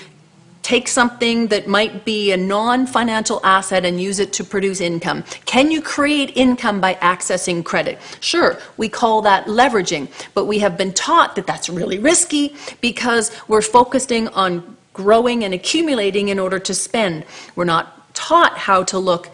take 0.62 0.86
something 0.86 1.46
that 1.46 1.66
might 1.66 2.04
be 2.04 2.32
a 2.32 2.36
non-financial 2.36 3.40
asset 3.44 3.84
and 3.84 4.00
use 4.00 4.18
it 4.18 4.32
to 4.34 4.44
produce 4.44 4.80
income? 4.80 5.24
Can 5.46 5.70
you 5.70 5.80
create 5.80 6.36
income 6.36 6.80
by 6.80 6.94
accessing 6.96 7.64
credit? 7.64 7.98
Sure, 8.20 8.58
we 8.76 8.88
call 8.88 9.22
that 9.22 9.46
leveraging, 9.46 10.08
but 10.34 10.44
we 10.44 10.58
have 10.58 10.76
been 10.76 10.92
taught 10.92 11.34
that 11.36 11.46
that's 11.46 11.70
really 11.70 11.98
risky 11.98 12.54
because 12.82 13.30
we're 13.48 13.62
focusing 13.62 14.28
on 14.28 14.76
growing 14.92 15.44
and 15.44 15.54
accumulating 15.54 16.28
in 16.28 16.38
order 16.38 16.58
to 16.58 16.74
spend. 16.74 17.24
We're 17.56 17.64
not 17.64 18.14
taught 18.14 18.58
how 18.58 18.84
to 18.84 18.98
look 18.98 19.30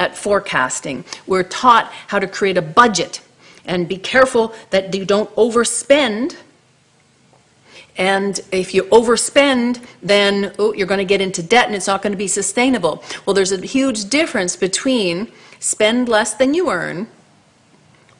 at 0.00 0.16
forecasting. 0.16 1.04
We're 1.26 1.42
taught 1.42 1.92
how 2.08 2.18
to 2.18 2.26
create 2.26 2.56
a 2.56 2.62
budget 2.62 3.20
and 3.64 3.86
be 3.86 3.98
careful 3.98 4.54
that 4.70 4.94
you 4.94 5.04
don't 5.04 5.32
overspend. 5.36 6.36
And 7.96 8.40
if 8.52 8.74
you 8.74 8.84
overspend, 8.84 9.84
then 10.02 10.54
oh, 10.58 10.72
you're 10.72 10.86
going 10.86 10.98
to 10.98 11.04
get 11.04 11.20
into 11.20 11.42
debt 11.42 11.66
and 11.66 11.74
it's 11.74 11.86
not 11.86 12.00
going 12.00 12.12
to 12.12 12.18
be 12.18 12.28
sustainable. 12.28 13.02
Well, 13.26 13.34
there's 13.34 13.52
a 13.52 13.60
huge 13.60 14.08
difference 14.08 14.56
between 14.56 15.30
spend 15.60 16.08
less 16.08 16.34
than 16.34 16.54
you 16.54 16.70
earn 16.70 17.08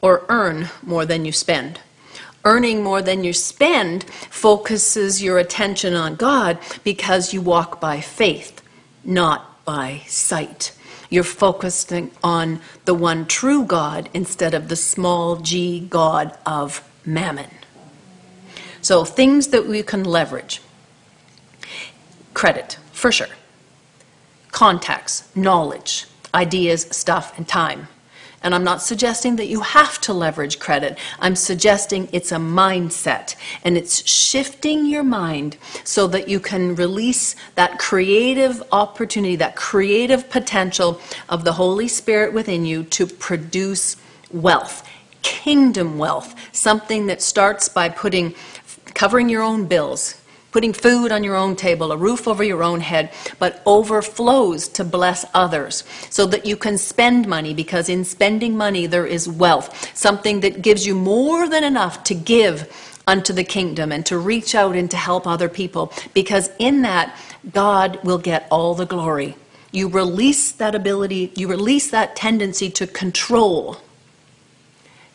or 0.01 0.25
earn 0.29 0.69
more 0.83 1.05
than 1.05 1.25
you 1.25 1.31
spend. 1.31 1.79
Earning 2.45 2.83
more 2.83 3.01
than 3.01 3.23
you 3.23 3.33
spend 3.33 4.03
focuses 4.03 5.21
your 5.21 5.39
attention 5.39 5.93
on 5.93 6.15
God 6.15 6.57
because 6.83 7.33
you 7.33 7.41
walk 7.41 7.81
by 7.81 7.99
faith, 7.99 8.61
not 9.03 9.65
by 9.65 10.03
sight. 10.07 10.71
You're 11.09 11.23
focusing 11.23 12.11
on 12.23 12.61
the 12.85 12.93
one 12.93 13.25
true 13.25 13.63
God 13.63 14.09
instead 14.13 14.53
of 14.53 14.67
the 14.67 14.75
small 14.75 15.37
g 15.37 15.79
God 15.79 16.37
of 16.45 16.87
mammon. 17.05 17.49
So, 18.81 19.03
things 19.03 19.47
that 19.47 19.67
we 19.67 19.83
can 19.83 20.03
leverage 20.03 20.61
credit, 22.33 22.77
for 22.93 23.11
sure, 23.11 23.27
contacts, 24.51 25.35
knowledge, 25.35 26.05
ideas, 26.33 26.83
stuff, 26.91 27.37
and 27.37 27.47
time. 27.47 27.87
And 28.41 28.55
I'm 28.55 28.63
not 28.63 28.81
suggesting 28.81 29.35
that 29.35 29.47
you 29.47 29.61
have 29.61 29.99
to 30.01 30.13
leverage 30.13 30.59
credit. 30.59 30.97
I'm 31.19 31.35
suggesting 31.35 32.07
it's 32.11 32.31
a 32.31 32.37
mindset 32.37 33.35
and 33.63 33.77
it's 33.77 34.07
shifting 34.09 34.85
your 34.85 35.03
mind 35.03 35.57
so 35.83 36.07
that 36.07 36.29
you 36.29 36.39
can 36.39 36.75
release 36.75 37.35
that 37.55 37.79
creative 37.79 38.63
opportunity, 38.71 39.35
that 39.35 39.55
creative 39.55 40.29
potential 40.29 41.01
of 41.27 41.43
the 41.43 41.53
Holy 41.53 41.87
Spirit 41.87 42.33
within 42.33 42.65
you 42.65 42.83
to 42.83 43.05
produce 43.05 43.97
wealth, 44.31 44.87
kingdom 45.21 45.97
wealth, 45.97 46.33
something 46.53 47.07
that 47.07 47.21
starts 47.21 47.67
by 47.67 47.89
putting 47.89 48.35
covering 48.93 49.29
your 49.29 49.41
own 49.41 49.65
bills, 49.65 50.18
putting 50.51 50.73
food 50.73 51.11
on 51.11 51.23
your 51.23 51.35
own 51.35 51.55
table, 51.55 51.91
a 51.91 51.97
roof 51.97 52.27
over 52.27 52.43
your 52.43 52.63
own 52.63 52.79
head, 52.79 53.11
but 53.37 53.61
overflows 53.65 54.67
to 54.69 54.83
bless 54.83 55.25
others 55.33 55.83
so 56.09 56.25
that 56.25 56.45
you 56.45 56.55
can 56.57 56.77
spend 56.77 57.27
money 57.27 57.53
because 57.53 57.89
in 57.89 58.03
spending 58.03 58.57
money 58.57 58.85
there 58.87 59.05
is 59.05 59.27
wealth, 59.27 59.95
something 59.95 60.39
that 60.39 60.61
gives 60.61 60.85
you 60.87 60.95
more 60.95 61.47
than 61.47 61.63
enough 61.63 62.03
to 62.03 62.15
give 62.15 62.71
unto 63.07 63.33
the 63.33 63.43
kingdom 63.43 63.91
and 63.91 64.05
to 64.05 64.17
reach 64.17 64.53
out 64.53 64.75
and 64.75 64.91
to 64.91 64.97
help 64.97 65.25
other 65.25 65.49
people 65.49 65.91
because 66.13 66.49
in 66.59 66.83
that 66.83 67.15
God 67.51 67.99
will 68.03 68.19
get 68.19 68.47
all 68.51 68.75
the 68.75 68.85
glory. 68.85 69.35
You 69.71 69.87
release 69.87 70.51
that 70.53 70.75
ability, 70.75 71.31
you 71.35 71.47
release 71.47 71.89
that 71.91 72.15
tendency 72.15 72.69
to 72.71 72.87
control. 72.87 73.77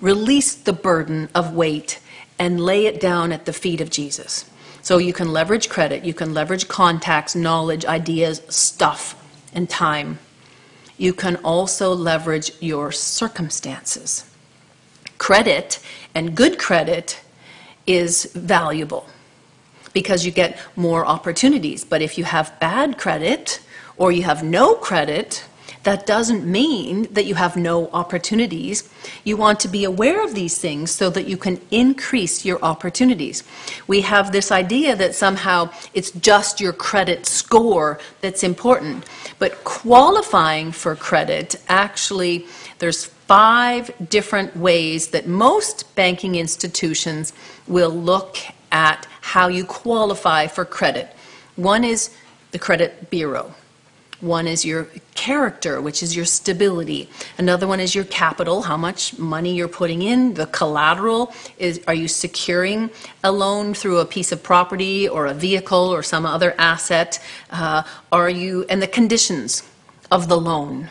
Release 0.01 0.55
the 0.55 0.73
burden 0.73 1.29
of 1.35 1.55
weight 1.55 2.01
and 2.39 2.61
lay 2.61 2.87
it 2.87 3.01
down 3.01 3.33
at 3.33 3.47
the 3.47 3.53
feet 3.53 3.81
of 3.81 3.91
Jesus. 3.91 4.51
So 4.85 4.99
you 4.99 5.15
can 5.15 5.33
leverage 5.33 5.71
credit, 5.71 6.05
you 6.05 6.13
can 6.13 6.35
leverage 6.35 6.69
contacts, 6.69 7.35
knowledge, 7.35 7.87
ideas, 7.87 8.43
stuff, 8.51 9.17
and 9.55 9.67
time. 9.67 10.19
You 10.99 11.15
can 11.15 11.37
also 11.37 11.95
leverage 11.95 12.53
your 12.61 12.93
circumstances. 12.93 14.31
Credit 15.17 15.81
and 16.15 16.37
good 16.37 16.59
credit 16.59 17.19
is 17.87 18.31
valuable 18.35 19.09
because 19.95 20.27
you 20.27 20.31
get 20.31 20.59
more 20.77 21.07
opportunities. 21.07 21.83
But 21.83 22.03
if 22.03 22.19
you 22.19 22.25
have 22.25 22.53
bad 22.61 22.99
credit 22.99 23.63
or 23.97 24.13
you 24.13 24.25
have 24.25 24.43
no 24.43 24.75
credit, 24.75 25.45
that 25.85 26.07
doesn't 26.07 26.47
mean 26.47 27.13
that 27.13 27.27
you 27.27 27.35
have 27.35 27.57
no 27.57 27.89
opportunities. 27.89 28.89
You 29.23 29.37
want 29.37 29.61
to 29.61 29.69
be 29.69 29.85
aware 29.85 30.25
of 30.25 30.35
these 30.35 30.59
things 30.59 30.91
so 30.91 31.11
that 31.11 31.29
you 31.29 31.37
can 31.37 31.61
increase 31.71 32.45
your 32.45 32.63
opportunities. 32.63 33.45
We 33.87 34.01
have 34.01 34.33
this 34.33 34.51
idea 34.51 34.97
that 34.97 35.15
somehow 35.15 35.71
it's 35.93 36.11
just 36.11 36.61
your 36.61 36.73
credit 36.73 37.27
score 37.27 37.99
that's 38.23 38.43
important. 38.43 39.05
But 39.39 39.63
qualifying 39.65 40.73
for 40.73 40.97
credit, 40.97 41.57
actually, 41.69 42.47
there's 42.79 43.05
five 43.05 43.91
different 44.09 44.57
ways 44.57 45.09
that 45.09 45.27
most 45.27 45.95
banking 45.95 46.35
institutions 46.35 47.33
will 47.67 47.91
look 47.91 48.39
at 48.73 49.07
how 49.21 49.49
you 49.49 49.65
qualify 49.65 50.47
for 50.47 50.65
credit. 50.65 51.09
One 51.57 51.85
is 51.85 52.11
the 52.51 52.59
credit 52.59 53.11
bureau. 53.11 53.55
One 54.25 54.47
is 54.49 54.65
your 54.65 54.89
character, 55.15 55.83
which 55.83 56.03
is 56.03 56.17
your 56.17 56.25
stability. 56.25 57.11
Another 57.37 57.67
one 57.67 57.79
is 57.79 57.95
your 57.95 58.05
capital, 58.05 58.63
how 58.63 58.79
much 58.79 59.19
money 59.19 59.55
you're 59.55 59.69
putting 59.69 60.01
in. 60.01 60.33
The 60.33 60.47
collateral 60.47 61.35
is 61.59 61.83
are 61.87 61.93
you 61.93 62.09
securing 62.09 62.89
a 63.23 63.31
loan 63.31 63.75
through 63.75 63.99
a 63.99 64.07
piece 64.07 64.33
of 64.33 64.43
property 64.43 65.07
or 65.07 65.27
a 65.27 65.35
vehicle 65.35 65.93
or 65.93 66.03
some 66.03 66.25
other 66.25 66.55
asset? 66.57 67.23
Uh, 67.51 67.83
are 68.11 68.31
you 68.31 68.65
and 68.71 68.81
the 68.81 68.87
conditions 68.87 69.63
of 70.11 70.29
the 70.29 70.39
loan? 70.39 70.89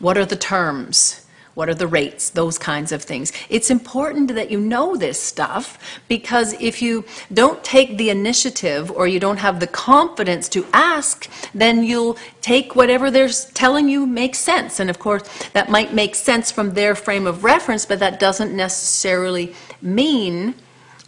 What 0.00 0.18
are 0.18 0.26
the 0.26 0.34
terms? 0.34 1.27
What 1.58 1.68
are 1.68 1.74
the 1.74 1.88
rates? 1.88 2.30
Those 2.30 2.56
kinds 2.56 2.92
of 2.92 3.02
things. 3.02 3.32
It's 3.48 3.68
important 3.68 4.32
that 4.32 4.48
you 4.48 4.60
know 4.60 4.94
this 4.94 5.20
stuff 5.20 5.76
because 6.06 6.52
if 6.60 6.80
you 6.80 7.04
don't 7.32 7.64
take 7.64 7.98
the 7.98 8.10
initiative 8.10 8.92
or 8.92 9.08
you 9.08 9.18
don't 9.18 9.38
have 9.38 9.58
the 9.58 9.66
confidence 9.66 10.48
to 10.50 10.64
ask, 10.72 11.28
then 11.52 11.82
you'll 11.82 12.16
take 12.42 12.76
whatever 12.76 13.10
they're 13.10 13.28
telling 13.54 13.88
you 13.88 14.06
makes 14.06 14.38
sense. 14.38 14.78
And 14.78 14.88
of 14.88 15.00
course, 15.00 15.24
that 15.48 15.68
might 15.68 15.92
make 15.92 16.14
sense 16.14 16.52
from 16.52 16.74
their 16.74 16.94
frame 16.94 17.26
of 17.26 17.42
reference, 17.42 17.84
but 17.84 17.98
that 17.98 18.20
doesn't 18.20 18.54
necessarily 18.54 19.52
mean 19.82 20.54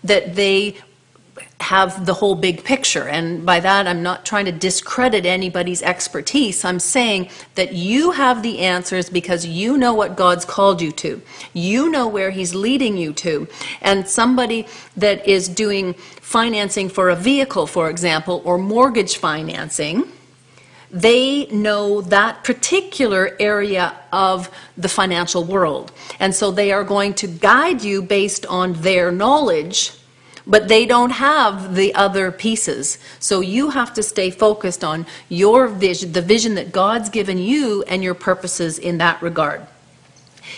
that 0.03 0.35
they 0.35 0.75
have 1.61 2.07
the 2.07 2.15
whole 2.15 2.35
big 2.35 2.65
picture. 2.65 3.09
And 3.09 3.45
by 3.45 3.61
that, 3.61 3.87
I'm 3.87 4.03
not 4.03 4.25
trying 4.25 4.47
to 4.47 4.53
discredit 4.53 5.27
anybody's 5.27 5.83
expertise. 5.83 6.65
I'm 6.65 6.81
saying 6.81 7.29
that 7.55 7.75
you 7.75 8.13
have 8.13 8.43
the 8.43 8.61
answers 8.61 9.11
because 9.11 9.47
you 9.47 9.77
know 9.77 9.93
what 9.95 10.17
God's 10.17 10.45
called 10.45 10.81
you 10.81 10.91
to. 10.93 11.21
You 11.53 11.91
know 11.91 12.09
where 12.09 12.31
He's 12.31 12.55
leading 12.55 12.97
you 12.97 13.13
to. 13.15 13.47
And 13.83 14.09
somebody 14.09 14.67
that 14.97 15.27
is 15.29 15.49
doing 15.49 15.95
financing 15.95 16.89
for 16.89 17.11
a 17.11 17.17
vehicle, 17.17 17.67
for 17.67 17.91
example, 17.91 18.41
or 18.45 18.57
mortgage 18.57 19.17
financing, 19.17 20.11
they 20.91 21.47
know 21.47 22.01
that 22.01 22.43
particular 22.43 23.37
area 23.39 23.95
of 24.13 24.51
the 24.77 24.89
financial 24.89 25.45
world. 25.45 25.93
And 26.19 26.35
so 26.35 26.51
they 26.51 26.73
are 26.73 26.85
going 26.85 27.15
to 27.15 27.29
guide 27.29 27.83
you 27.83 28.03
based 28.03 28.47
on 28.47 28.73
their 28.75 29.13
knowledge 29.13 29.93
but 30.51 30.67
they 30.67 30.85
don't 30.85 31.11
have 31.11 31.77
the 31.77 31.95
other 31.95 32.33
pieces. 32.33 32.99
So 33.21 33.41
you 33.41 33.71
have 33.71 33.95
to 33.95 34.03
stay 34.03 34.31
focused 34.31 34.83
on 34.83 35.07
your 35.29 35.69
vision, 35.69 36.13
the 36.13 36.21
vision 36.21 36.57
that 36.57 36.73
God's 36.73 37.09
given 37.09 37.39
you 37.39 37.85
and 37.85 38.03
your 38.03 38.15
purposes 38.15 38.77
in 38.77 38.99
that 38.99 39.23
regard. 39.23 39.65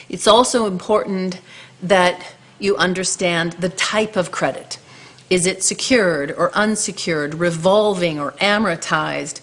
It's 0.09 0.27
also 0.27 0.67
important 0.67 1.41
that 1.83 2.35
you 2.59 2.75
understand 2.77 3.53
the 3.55 3.69
type 3.69 4.17
of 4.17 4.31
credit. 4.31 4.79
Is 5.29 5.47
it 5.47 5.63
secured 5.63 6.33
or 6.33 6.55
unsecured, 6.55 7.35
revolving 7.35 8.19
or 8.19 8.33
amortized? 8.33 9.43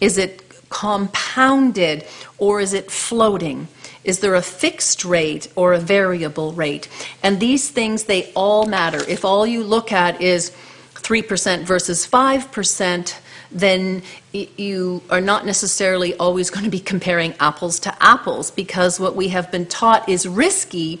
Is 0.00 0.18
it 0.18 0.42
compounded 0.70 2.04
or 2.38 2.60
is 2.60 2.72
it 2.72 2.90
floating? 2.90 3.68
Is 4.04 4.20
there 4.20 4.34
a 4.34 4.42
fixed 4.42 5.04
rate 5.04 5.48
or 5.56 5.72
a 5.72 5.78
variable 5.78 6.52
rate? 6.52 6.88
And 7.22 7.40
these 7.40 7.70
things, 7.70 8.04
they 8.04 8.30
all 8.34 8.66
matter. 8.66 9.02
If 9.08 9.24
all 9.24 9.46
you 9.46 9.64
look 9.64 9.92
at 9.92 10.20
is 10.20 10.52
3% 10.94 11.64
versus 11.64 12.06
5%, 12.06 13.18
then 13.50 14.02
you 14.32 15.02
are 15.10 15.20
not 15.20 15.46
necessarily 15.46 16.14
always 16.16 16.50
going 16.50 16.64
to 16.64 16.70
be 16.70 16.80
comparing 16.80 17.34
apples 17.40 17.78
to 17.80 18.02
apples 18.02 18.50
because 18.50 19.00
what 19.00 19.16
we 19.16 19.28
have 19.28 19.50
been 19.50 19.66
taught 19.66 20.08
is 20.08 20.26
risky 20.26 21.00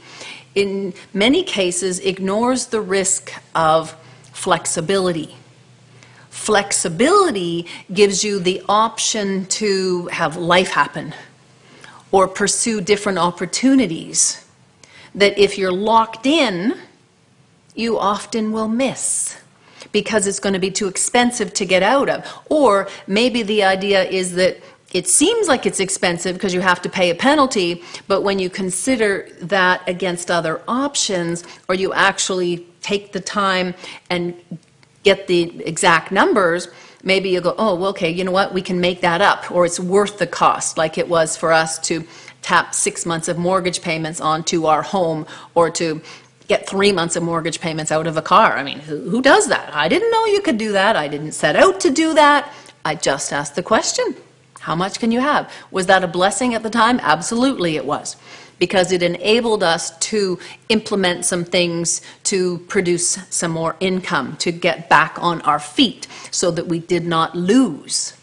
in 0.54 0.94
many 1.12 1.42
cases 1.42 1.98
ignores 1.98 2.66
the 2.66 2.80
risk 2.80 3.32
of 3.54 3.96
flexibility. 4.32 5.36
Flexibility 6.30 7.66
gives 7.92 8.22
you 8.22 8.38
the 8.38 8.62
option 8.68 9.46
to 9.46 10.06
have 10.06 10.36
life 10.36 10.70
happen 10.70 11.12
or 12.14 12.28
pursue 12.28 12.80
different 12.80 13.18
opportunities 13.18 14.46
that 15.16 15.36
if 15.36 15.58
you're 15.58 15.72
locked 15.72 16.26
in, 16.26 16.72
you 17.74 17.98
often 17.98 18.52
will 18.52 18.68
miss 18.68 19.36
because 19.90 20.28
it's 20.28 20.38
going 20.38 20.52
to 20.52 20.60
be 20.60 20.70
too 20.70 20.86
expensive 20.86 21.52
to 21.52 21.64
get 21.64 21.82
out 21.82 22.08
of. 22.08 22.24
Or 22.48 22.86
maybe 23.08 23.42
the 23.42 23.64
idea 23.64 24.04
is 24.04 24.36
that 24.36 24.58
it 24.92 25.08
seems 25.08 25.48
like 25.48 25.66
it's 25.66 25.80
expensive 25.80 26.36
because 26.36 26.54
you 26.54 26.60
have 26.60 26.80
to 26.82 26.88
pay 26.88 27.10
a 27.10 27.16
penalty, 27.16 27.82
but 28.06 28.22
when 28.22 28.38
you 28.38 28.48
consider 28.48 29.28
that 29.40 29.82
against 29.88 30.30
other 30.30 30.62
options, 30.68 31.42
or 31.68 31.74
you 31.74 31.92
actually 31.94 32.64
take 32.80 33.10
the 33.10 33.18
time 33.18 33.74
and 34.08 34.40
get 35.02 35.26
the 35.26 35.66
exact 35.66 36.12
numbers, 36.12 36.68
maybe 37.04 37.28
you'll 37.28 37.42
go, 37.42 37.54
oh, 37.58 37.74
well, 37.74 37.90
okay, 37.90 38.10
you 38.10 38.24
know 38.24 38.32
what, 38.32 38.52
we 38.52 38.62
can 38.62 38.80
make 38.80 39.00
that 39.02 39.20
up, 39.20 39.50
or 39.50 39.64
it's 39.66 39.78
worth 39.78 40.18
the 40.18 40.26
cost, 40.26 40.78
like 40.78 40.98
it 40.98 41.08
was 41.08 41.36
for 41.36 41.52
us 41.52 41.78
to 41.80 42.04
tap 42.42 42.74
six 42.74 43.06
months 43.06 43.28
of 43.28 43.38
mortgage 43.38 43.82
payments 43.82 44.20
onto 44.20 44.66
our 44.66 44.82
home, 44.82 45.26
or 45.54 45.70
to 45.70 46.00
get 46.48 46.68
three 46.68 46.92
months 46.92 47.16
of 47.16 47.22
mortgage 47.22 47.60
payments 47.60 47.90
out 47.90 48.06
of 48.06 48.16
a 48.16 48.22
car. 48.22 48.56
I 48.56 48.62
mean, 48.62 48.80
who, 48.80 49.08
who 49.08 49.22
does 49.22 49.48
that? 49.48 49.74
I 49.74 49.88
didn't 49.88 50.10
know 50.10 50.26
you 50.26 50.42
could 50.42 50.58
do 50.58 50.72
that. 50.72 50.96
I 50.96 51.08
didn't 51.08 51.32
set 51.32 51.56
out 51.56 51.80
to 51.80 51.90
do 51.90 52.14
that. 52.14 52.52
I 52.84 52.94
just 52.96 53.32
asked 53.32 53.54
the 53.54 53.62
question. 53.62 54.14
How 54.60 54.74
much 54.74 54.98
can 54.98 55.10
you 55.10 55.20
have? 55.20 55.50
Was 55.70 55.86
that 55.86 56.04
a 56.04 56.08
blessing 56.08 56.54
at 56.54 56.62
the 56.62 56.70
time? 56.70 57.00
Absolutely 57.00 57.76
it 57.76 57.84
was 57.84 58.16
because 58.58 58.92
it 58.92 59.02
enabled 59.02 59.62
us 59.62 59.96
to 59.98 60.38
implement 60.68 61.24
some 61.24 61.44
things 61.44 62.00
to 62.24 62.58
produce 62.68 63.18
some 63.30 63.50
more 63.50 63.76
income, 63.80 64.36
to 64.36 64.52
get 64.52 64.88
back 64.88 65.16
on 65.20 65.40
our 65.42 65.58
feet 65.58 66.06
so 66.30 66.50
that 66.50 66.66
we 66.66 66.78
did 66.78 67.06
not 67.06 67.34
lose. 67.34 68.14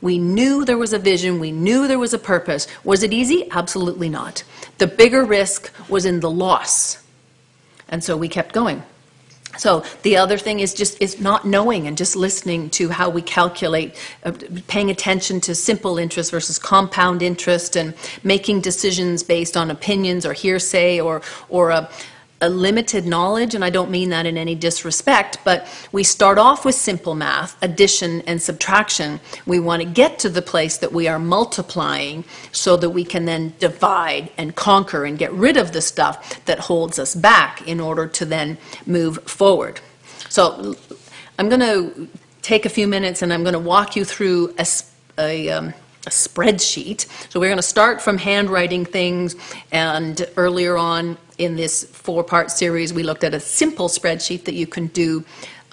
We 0.00 0.18
knew 0.18 0.64
there 0.64 0.78
was 0.78 0.92
a 0.92 0.98
vision, 0.98 1.40
we 1.40 1.50
knew 1.50 1.88
there 1.88 1.98
was 1.98 2.14
a 2.14 2.18
purpose. 2.18 2.68
Was 2.84 3.02
it 3.02 3.12
easy? 3.12 3.48
Absolutely 3.50 4.08
not. 4.08 4.44
The 4.78 4.86
bigger 4.86 5.24
risk 5.24 5.72
was 5.88 6.04
in 6.04 6.20
the 6.20 6.30
loss. 6.30 7.02
And 7.88 8.04
so 8.04 8.16
we 8.16 8.28
kept 8.28 8.54
going. 8.54 8.82
So 9.58 9.84
the 10.02 10.16
other 10.16 10.38
thing 10.38 10.60
is 10.60 10.72
just 10.72 11.00
is 11.02 11.20
not 11.20 11.44
knowing 11.44 11.86
and 11.86 11.96
just 11.96 12.16
listening 12.16 12.70
to 12.70 12.88
how 12.88 13.10
we 13.10 13.22
calculate, 13.22 13.96
uh, 14.24 14.32
paying 14.68 14.90
attention 14.90 15.40
to 15.42 15.54
simple 15.54 15.98
interest 15.98 16.30
versus 16.30 16.58
compound 16.58 17.22
interest, 17.22 17.76
and 17.76 17.94
making 18.22 18.60
decisions 18.60 19.22
based 19.22 19.56
on 19.56 19.70
opinions 19.70 20.24
or 20.24 20.32
hearsay 20.32 21.00
or 21.00 21.22
or 21.48 21.70
a 21.70 21.90
a 22.40 22.48
limited 22.48 23.04
knowledge, 23.06 23.54
and 23.54 23.64
I 23.64 23.70
don't 23.70 23.90
mean 23.90 24.10
that 24.10 24.26
in 24.26 24.38
any 24.38 24.54
disrespect, 24.54 25.38
but 25.44 25.66
we 25.90 26.04
start 26.04 26.38
off 26.38 26.64
with 26.64 26.74
simple 26.74 27.14
math, 27.14 27.60
addition 27.62 28.20
and 28.22 28.40
subtraction. 28.40 29.20
We 29.46 29.58
want 29.58 29.82
to 29.82 29.88
get 29.88 30.18
to 30.20 30.28
the 30.28 30.42
place 30.42 30.78
that 30.78 30.92
we 30.92 31.08
are 31.08 31.18
multiplying 31.18 32.24
so 32.52 32.76
that 32.76 32.90
we 32.90 33.04
can 33.04 33.24
then 33.24 33.54
divide 33.58 34.30
and 34.38 34.54
conquer 34.54 35.04
and 35.04 35.18
get 35.18 35.32
rid 35.32 35.56
of 35.56 35.72
the 35.72 35.82
stuff 35.82 36.44
that 36.44 36.60
holds 36.60 36.98
us 36.98 37.14
back 37.14 37.66
in 37.66 37.80
order 37.80 38.06
to 38.06 38.24
then 38.24 38.58
move 38.86 39.18
forward. 39.24 39.80
So 40.28 40.76
I'm 41.38 41.48
going 41.48 41.60
to 41.60 42.08
take 42.42 42.66
a 42.66 42.70
few 42.70 42.86
minutes 42.86 43.22
and 43.22 43.32
I'm 43.32 43.42
going 43.42 43.54
to 43.54 43.58
walk 43.58 43.96
you 43.96 44.04
through 44.04 44.54
a, 44.58 44.66
a 45.18 45.50
um, 45.50 45.74
a 46.08 46.10
spreadsheet. 46.10 47.06
So 47.30 47.38
we're 47.38 47.48
going 47.48 47.58
to 47.58 47.62
start 47.62 48.00
from 48.00 48.16
handwriting 48.16 48.86
things, 48.86 49.36
and 49.70 50.26
earlier 50.36 50.78
on 50.78 51.18
in 51.36 51.54
this 51.54 51.84
four-part 51.84 52.50
series, 52.50 52.94
we 52.94 53.02
looked 53.02 53.24
at 53.24 53.34
a 53.34 53.40
simple 53.40 53.88
spreadsheet 53.88 54.44
that 54.46 54.54
you 54.54 54.66
can 54.66 54.86
do 54.88 55.22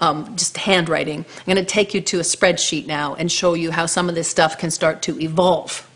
um, 0.00 0.36
just 0.36 0.58
handwriting. 0.58 1.24
I'm 1.38 1.54
going 1.54 1.56
to 1.56 1.64
take 1.64 1.94
you 1.94 2.02
to 2.02 2.18
a 2.18 2.22
spreadsheet 2.22 2.86
now 2.86 3.14
and 3.14 3.32
show 3.32 3.54
you 3.54 3.70
how 3.70 3.86
some 3.86 4.10
of 4.10 4.14
this 4.14 4.28
stuff 4.28 4.58
can 4.58 4.70
start 4.70 5.00
to 5.02 5.18
evolve. 5.20 5.88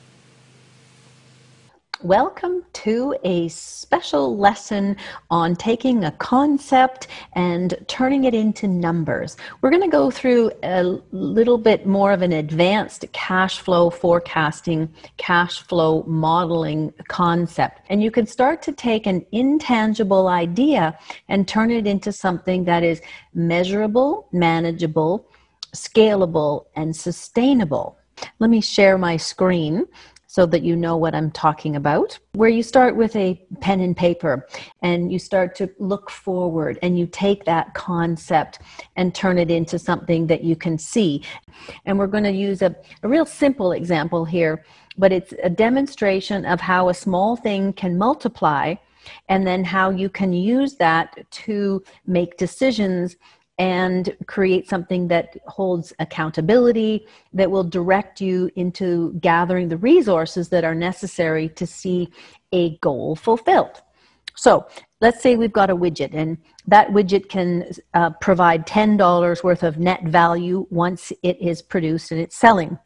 Welcome 2.04 2.64
to 2.72 3.14
a 3.24 3.48
special 3.48 4.34
lesson 4.34 4.96
on 5.30 5.54
taking 5.54 6.04
a 6.04 6.12
concept 6.12 7.08
and 7.34 7.74
turning 7.88 8.24
it 8.24 8.32
into 8.32 8.66
numbers. 8.66 9.36
We're 9.60 9.68
going 9.68 9.82
to 9.82 9.88
go 9.88 10.10
through 10.10 10.50
a 10.62 10.82
little 11.12 11.58
bit 11.58 11.84
more 11.84 12.12
of 12.12 12.22
an 12.22 12.32
advanced 12.32 13.04
cash 13.12 13.58
flow 13.58 13.90
forecasting, 13.90 14.88
cash 15.18 15.60
flow 15.60 16.02
modeling 16.04 16.94
concept. 17.08 17.82
And 17.90 18.02
you 18.02 18.10
can 18.10 18.24
start 18.24 18.62
to 18.62 18.72
take 18.72 19.06
an 19.06 19.26
intangible 19.30 20.28
idea 20.28 20.98
and 21.28 21.46
turn 21.46 21.70
it 21.70 21.86
into 21.86 22.12
something 22.12 22.64
that 22.64 22.82
is 22.82 23.02
measurable, 23.34 24.26
manageable, 24.32 25.28
scalable, 25.74 26.64
and 26.76 26.96
sustainable. 26.96 27.98
Let 28.38 28.48
me 28.48 28.62
share 28.62 28.96
my 28.96 29.18
screen 29.18 29.86
so 30.30 30.46
that 30.46 30.62
you 30.62 30.76
know 30.76 30.96
what 30.96 31.12
I'm 31.12 31.32
talking 31.32 31.74
about. 31.74 32.16
Where 32.34 32.48
you 32.48 32.62
start 32.62 32.94
with 32.94 33.16
a 33.16 33.44
pen 33.60 33.80
and 33.80 33.96
paper 33.96 34.46
and 34.80 35.10
you 35.10 35.18
start 35.18 35.56
to 35.56 35.68
look 35.80 36.08
forward 36.08 36.78
and 36.82 36.96
you 36.96 37.08
take 37.08 37.44
that 37.46 37.74
concept 37.74 38.60
and 38.94 39.12
turn 39.12 39.38
it 39.38 39.50
into 39.50 39.76
something 39.76 40.28
that 40.28 40.44
you 40.44 40.54
can 40.54 40.78
see. 40.78 41.24
And 41.84 41.98
we're 41.98 42.06
going 42.06 42.22
to 42.22 42.30
use 42.30 42.62
a, 42.62 42.76
a 43.02 43.08
real 43.08 43.26
simple 43.26 43.72
example 43.72 44.24
here, 44.24 44.64
but 44.96 45.10
it's 45.10 45.34
a 45.42 45.50
demonstration 45.50 46.44
of 46.44 46.60
how 46.60 46.90
a 46.90 46.94
small 46.94 47.34
thing 47.34 47.72
can 47.72 47.98
multiply 47.98 48.76
and 49.28 49.44
then 49.44 49.64
how 49.64 49.90
you 49.90 50.08
can 50.08 50.32
use 50.32 50.76
that 50.76 51.28
to 51.32 51.82
make 52.06 52.36
decisions 52.36 53.16
and 53.61 54.16
create 54.27 54.66
something 54.66 55.07
that 55.09 55.37
holds 55.46 55.92
accountability, 55.99 57.07
that 57.35 57.51
will 57.51 57.62
direct 57.62 58.18
you 58.18 58.51
into 58.57 59.12
gathering 59.20 59.68
the 59.68 59.77
resources 59.77 60.49
that 60.49 60.64
are 60.64 60.75
necessary 60.75 61.46
to 61.51 61.66
see 61.66 62.09
a 62.53 62.79
goal 62.79 63.14
fulfilled. 63.14 63.83
So 64.35 64.66
let's 65.03 65.23
say 65.23 65.37
we've 65.37 65.53
got 65.53 65.68
a 65.68 65.77
widget, 65.77 66.14
and 66.14 66.38
that 66.68 66.88
widget 66.88 67.29
can 67.29 67.70
uh, 67.92 68.11
provide 68.23 68.66
$10 68.66 69.44
worth 69.44 69.62
of 69.62 69.77
net 69.77 70.05
value 70.05 70.66
once 70.70 71.12
it 71.23 71.38
is 71.38 71.61
produced 71.61 72.12
and 72.12 72.20
it's 72.20 72.37
selling. 72.37 72.79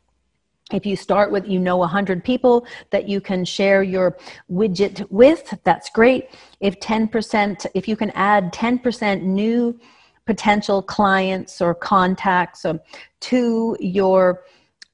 If 0.72 0.84
you 0.84 0.96
start 0.96 1.30
with, 1.30 1.46
you 1.46 1.60
know, 1.60 1.76
100 1.76 2.24
people 2.24 2.66
that 2.90 3.08
you 3.08 3.20
can 3.20 3.44
share 3.44 3.84
your 3.84 4.18
widget 4.50 5.08
with, 5.08 5.56
that's 5.62 5.88
great. 5.90 6.30
If 6.58 6.80
10%, 6.80 7.64
if 7.74 7.86
you 7.86 7.94
can 7.94 8.10
add 8.10 8.52
10% 8.52 9.22
new 9.22 9.78
potential 10.26 10.82
clients 10.82 11.60
or 11.60 11.74
contacts 11.74 12.64
um, 12.64 12.80
to 13.20 13.76
your 13.80 14.42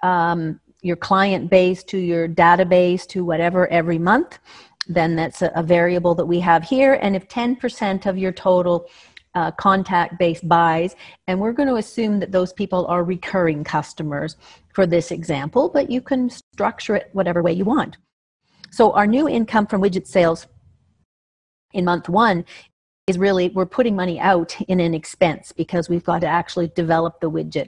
um, 0.03 0.61
your 0.83 0.97
client 0.97 1.51
base, 1.51 1.85
to 1.85 1.99
your 1.99 2.27
database, 2.27 3.07
to 3.07 3.23
whatever 3.23 3.69
every 3.69 3.99
month, 3.99 4.39
then 4.87 5.15
that's 5.15 5.43
a, 5.43 5.53
a 5.55 5.63
variable 5.63 6.15
that 6.15 6.25
we 6.25 6.41
have 6.41 6.63
here. 6.65 6.95
And 7.03 7.15
if 7.15 7.29
10% 7.29 8.07
of 8.07 8.17
your 8.17 8.33
total 8.33 8.87
uh, 9.35 9.51
contact 9.53 10.19
base 10.19 10.41
buys, 10.41 10.97
and 11.27 11.39
we're 11.39 11.53
going 11.53 11.69
to 11.69 11.77
assume 11.77 12.19
that 12.21 12.33
those 12.33 12.53
people 12.53 12.87
are 12.87 13.05
recurring 13.05 13.63
customers 13.63 14.37
for 14.73 14.87
this 14.87 15.11
example, 15.11 15.69
but 15.69 15.91
you 15.91 16.01
can 16.01 16.31
structure 16.31 16.97
it 16.97 17.11
whatever 17.13 17.43
way 17.43 17.53
you 17.53 17.65
want. 17.65 17.99
So 18.71 18.93
our 18.93 19.07
new 19.07 19.29
income 19.29 19.67
from 19.67 19.83
widget 19.83 20.07
sales 20.07 20.47
in 21.73 21.85
month 21.85 22.09
one 22.09 22.45
is 23.11 23.19
really 23.19 23.51
we're 23.51 23.67
putting 23.67 23.95
money 23.95 24.19
out 24.19 24.57
in 24.69 24.81
an 24.81 24.95
expense 24.95 25.53
because 25.53 25.89
we've 25.89 26.05
got 26.05 26.21
to 26.21 26.27
actually 26.27 26.69
develop 26.69 27.21
the 27.21 27.31
widget. 27.31 27.67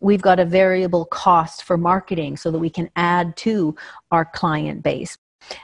We've 0.00 0.22
got 0.22 0.38
a 0.38 0.44
variable 0.44 1.06
cost 1.06 1.64
for 1.64 1.76
marketing 1.76 2.36
so 2.36 2.50
that 2.50 2.58
we 2.58 2.70
can 2.70 2.90
add 2.94 3.36
to 3.38 3.74
our 4.10 4.24
client 4.24 4.82
base. 4.82 5.16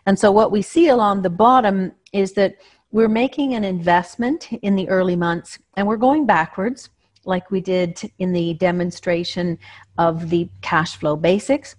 And 0.07 0.19
so 0.19 0.33
what 0.33 0.51
we 0.51 0.63
see 0.63 0.89
along 0.89 1.23
the 1.23 1.31
bottom 1.31 1.93
is 2.13 2.33
that 2.33 2.57
we're 2.91 3.09
making 3.09 3.55
an 3.55 3.65
investment 3.65 4.51
in 4.63 4.75
the 4.75 4.89
early 4.89 5.15
months 5.15 5.59
and 5.77 5.87
we're 5.87 5.99
going 5.99 6.25
backwards 6.27 6.89
like 7.25 7.51
we 7.51 7.61
did 7.61 8.01
in 8.19 8.33
the 8.33 8.55
demonstration 8.55 9.59
of 9.99 10.31
the 10.31 10.49
cash 10.63 10.97
flow 10.97 11.15
basics. 11.15 11.77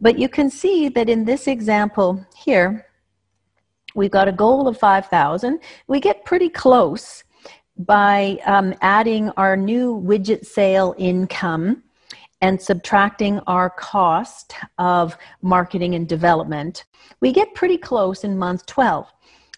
But 0.00 0.18
you 0.18 0.28
can 0.28 0.50
see 0.50 0.90
that 0.90 1.08
in 1.08 1.24
this 1.24 1.46
example 1.46 2.24
here, 2.36 2.89
we've 3.94 4.10
got 4.10 4.28
a 4.28 4.32
goal 4.32 4.68
of 4.68 4.78
5,000. 4.78 5.60
We 5.86 6.00
get 6.00 6.24
pretty 6.24 6.48
close 6.48 7.24
by 7.76 8.38
um, 8.44 8.74
adding 8.82 9.30
our 9.30 9.56
new 9.56 10.00
widget 10.00 10.44
sale 10.44 10.94
income 10.98 11.82
and 12.42 12.60
subtracting 12.60 13.38
our 13.40 13.70
cost 13.70 14.54
of 14.78 15.16
marketing 15.42 15.94
and 15.94 16.08
development. 16.08 16.84
We 17.20 17.32
get 17.32 17.54
pretty 17.54 17.78
close 17.78 18.24
in 18.24 18.38
month 18.38 18.66
12. 18.66 19.10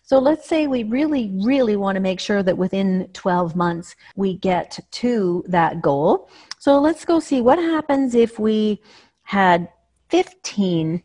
So 0.04 0.18
let's 0.18 0.48
say 0.48 0.66
we 0.66 0.82
really, 0.84 1.32
really 1.42 1.76
want 1.76 1.96
to 1.96 2.00
make 2.00 2.20
sure 2.20 2.42
that 2.42 2.58
within 2.58 3.08
12 3.12 3.56
months 3.56 3.94
we 4.16 4.36
get 4.36 4.78
to 4.90 5.44
that 5.48 5.80
goal. 5.80 6.28
So 6.58 6.80
let's 6.80 7.04
go 7.04 7.20
see 7.20 7.40
what 7.40 7.58
happens 7.58 8.14
if 8.14 8.38
we 8.38 8.82
had 9.22 9.68
15% 10.10 11.02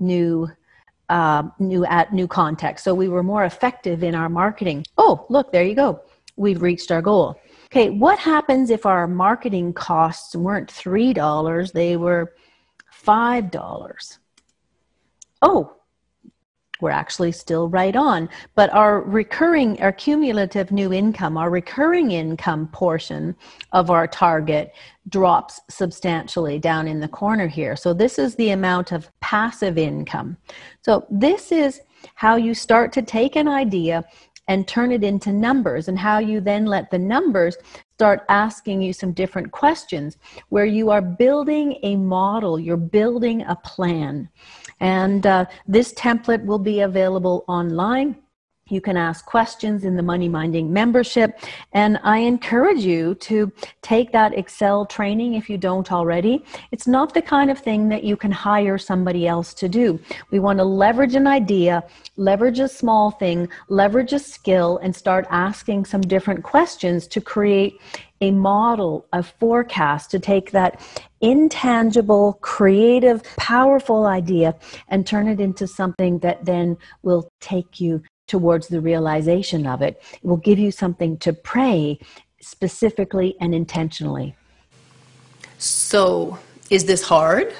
new 0.00 0.48
uh, 1.12 1.42
new 1.58 1.84
at 1.84 2.12
new 2.12 2.26
context. 2.26 2.84
So 2.84 2.94
we 2.94 3.08
were 3.08 3.22
more 3.22 3.44
effective 3.44 4.02
in 4.02 4.14
our 4.14 4.30
marketing. 4.30 4.84
Oh, 4.96 5.26
look, 5.28 5.52
there 5.52 5.62
you 5.62 5.74
go. 5.74 6.00
We've 6.36 6.62
reached 6.62 6.90
our 6.90 7.02
goal. 7.02 7.38
Okay, 7.66 7.90
what 7.90 8.18
happens 8.18 8.70
if 8.70 8.86
our 8.86 9.06
marketing 9.06 9.74
costs 9.74 10.34
weren't 10.34 10.70
$3, 10.72 11.72
they 11.72 11.96
were 11.96 12.34
$5? 13.04 14.18
Oh, 15.42 15.76
we're 16.82 16.90
actually 16.90 17.32
still 17.32 17.68
right 17.68 17.96
on. 17.96 18.28
But 18.54 18.72
our 18.74 19.00
recurring, 19.00 19.80
our 19.80 19.92
cumulative 19.92 20.72
new 20.72 20.92
income, 20.92 21.38
our 21.38 21.48
recurring 21.48 22.10
income 22.10 22.68
portion 22.68 23.34
of 23.72 23.90
our 23.90 24.06
target 24.06 24.74
drops 25.08 25.60
substantially 25.70 26.58
down 26.58 26.86
in 26.86 27.00
the 27.00 27.08
corner 27.08 27.46
here. 27.46 27.76
So 27.76 27.94
this 27.94 28.18
is 28.18 28.34
the 28.34 28.50
amount 28.50 28.92
of 28.92 29.10
passive 29.20 29.78
income. 29.78 30.36
So 30.82 31.06
this 31.10 31.52
is 31.52 31.80
how 32.14 32.36
you 32.36 32.52
start 32.54 32.92
to 32.92 33.02
take 33.02 33.36
an 33.36 33.48
idea 33.48 34.04
and 34.48 34.66
turn 34.66 34.90
it 34.90 35.04
into 35.04 35.32
numbers 35.32 35.88
and 35.88 35.98
how 35.98 36.18
you 36.18 36.40
then 36.40 36.66
let 36.66 36.90
the 36.90 36.98
numbers 36.98 37.56
start 37.94 38.24
asking 38.28 38.82
you 38.82 38.92
some 38.92 39.12
different 39.12 39.52
questions 39.52 40.18
where 40.48 40.64
you 40.64 40.90
are 40.90 41.00
building 41.00 41.78
a 41.84 41.94
model, 41.94 42.58
you're 42.58 42.76
building 42.76 43.42
a 43.42 43.54
plan. 43.54 44.28
And 44.82 45.24
uh, 45.26 45.46
this 45.66 45.94
template 45.94 46.44
will 46.44 46.58
be 46.58 46.80
available 46.80 47.44
online. 47.46 48.16
You 48.68 48.80
can 48.80 48.96
ask 48.96 49.26
questions 49.26 49.84
in 49.84 49.96
the 49.96 50.02
Money 50.02 50.28
Minding 50.28 50.72
membership. 50.72 51.38
And 51.72 51.98
I 52.04 52.18
encourage 52.18 52.84
you 52.84 53.16
to 53.16 53.50
take 53.82 54.12
that 54.12 54.38
Excel 54.38 54.86
training 54.86 55.34
if 55.34 55.50
you 55.50 55.58
don't 55.58 55.90
already. 55.90 56.44
It's 56.70 56.86
not 56.86 57.12
the 57.12 57.22
kind 57.22 57.50
of 57.50 57.58
thing 57.58 57.88
that 57.88 58.04
you 58.04 58.16
can 58.16 58.30
hire 58.30 58.78
somebody 58.78 59.26
else 59.26 59.52
to 59.54 59.68
do. 59.68 59.98
We 60.30 60.38
want 60.38 60.58
to 60.60 60.64
leverage 60.64 61.16
an 61.16 61.26
idea, 61.26 61.82
leverage 62.16 62.60
a 62.60 62.68
small 62.68 63.10
thing, 63.10 63.48
leverage 63.68 64.12
a 64.12 64.20
skill, 64.20 64.78
and 64.78 64.94
start 64.94 65.26
asking 65.28 65.84
some 65.86 66.00
different 66.00 66.44
questions 66.44 67.08
to 67.08 67.20
create 67.20 67.80
a 68.20 68.30
model, 68.30 69.04
a 69.12 69.22
forecast 69.24 70.12
to 70.12 70.20
take 70.20 70.52
that 70.52 70.80
intangible, 71.20 72.34
creative, 72.40 73.22
powerful 73.36 74.06
idea 74.06 74.54
and 74.88 75.06
turn 75.06 75.26
it 75.26 75.40
into 75.40 75.66
something 75.66 76.20
that 76.20 76.44
then 76.44 76.76
will 77.02 77.28
take 77.40 77.80
you 77.80 78.02
towards 78.26 78.68
the 78.68 78.80
realization 78.80 79.66
of 79.66 79.82
it. 79.82 80.00
It 80.14 80.24
will 80.24 80.36
give 80.36 80.58
you 80.58 80.70
something 80.70 81.18
to 81.18 81.32
pray 81.32 81.98
specifically 82.40 83.36
and 83.40 83.54
intentionally. 83.54 84.34
So, 85.58 86.38
is 86.70 86.84
this 86.86 87.02
hard? 87.02 87.54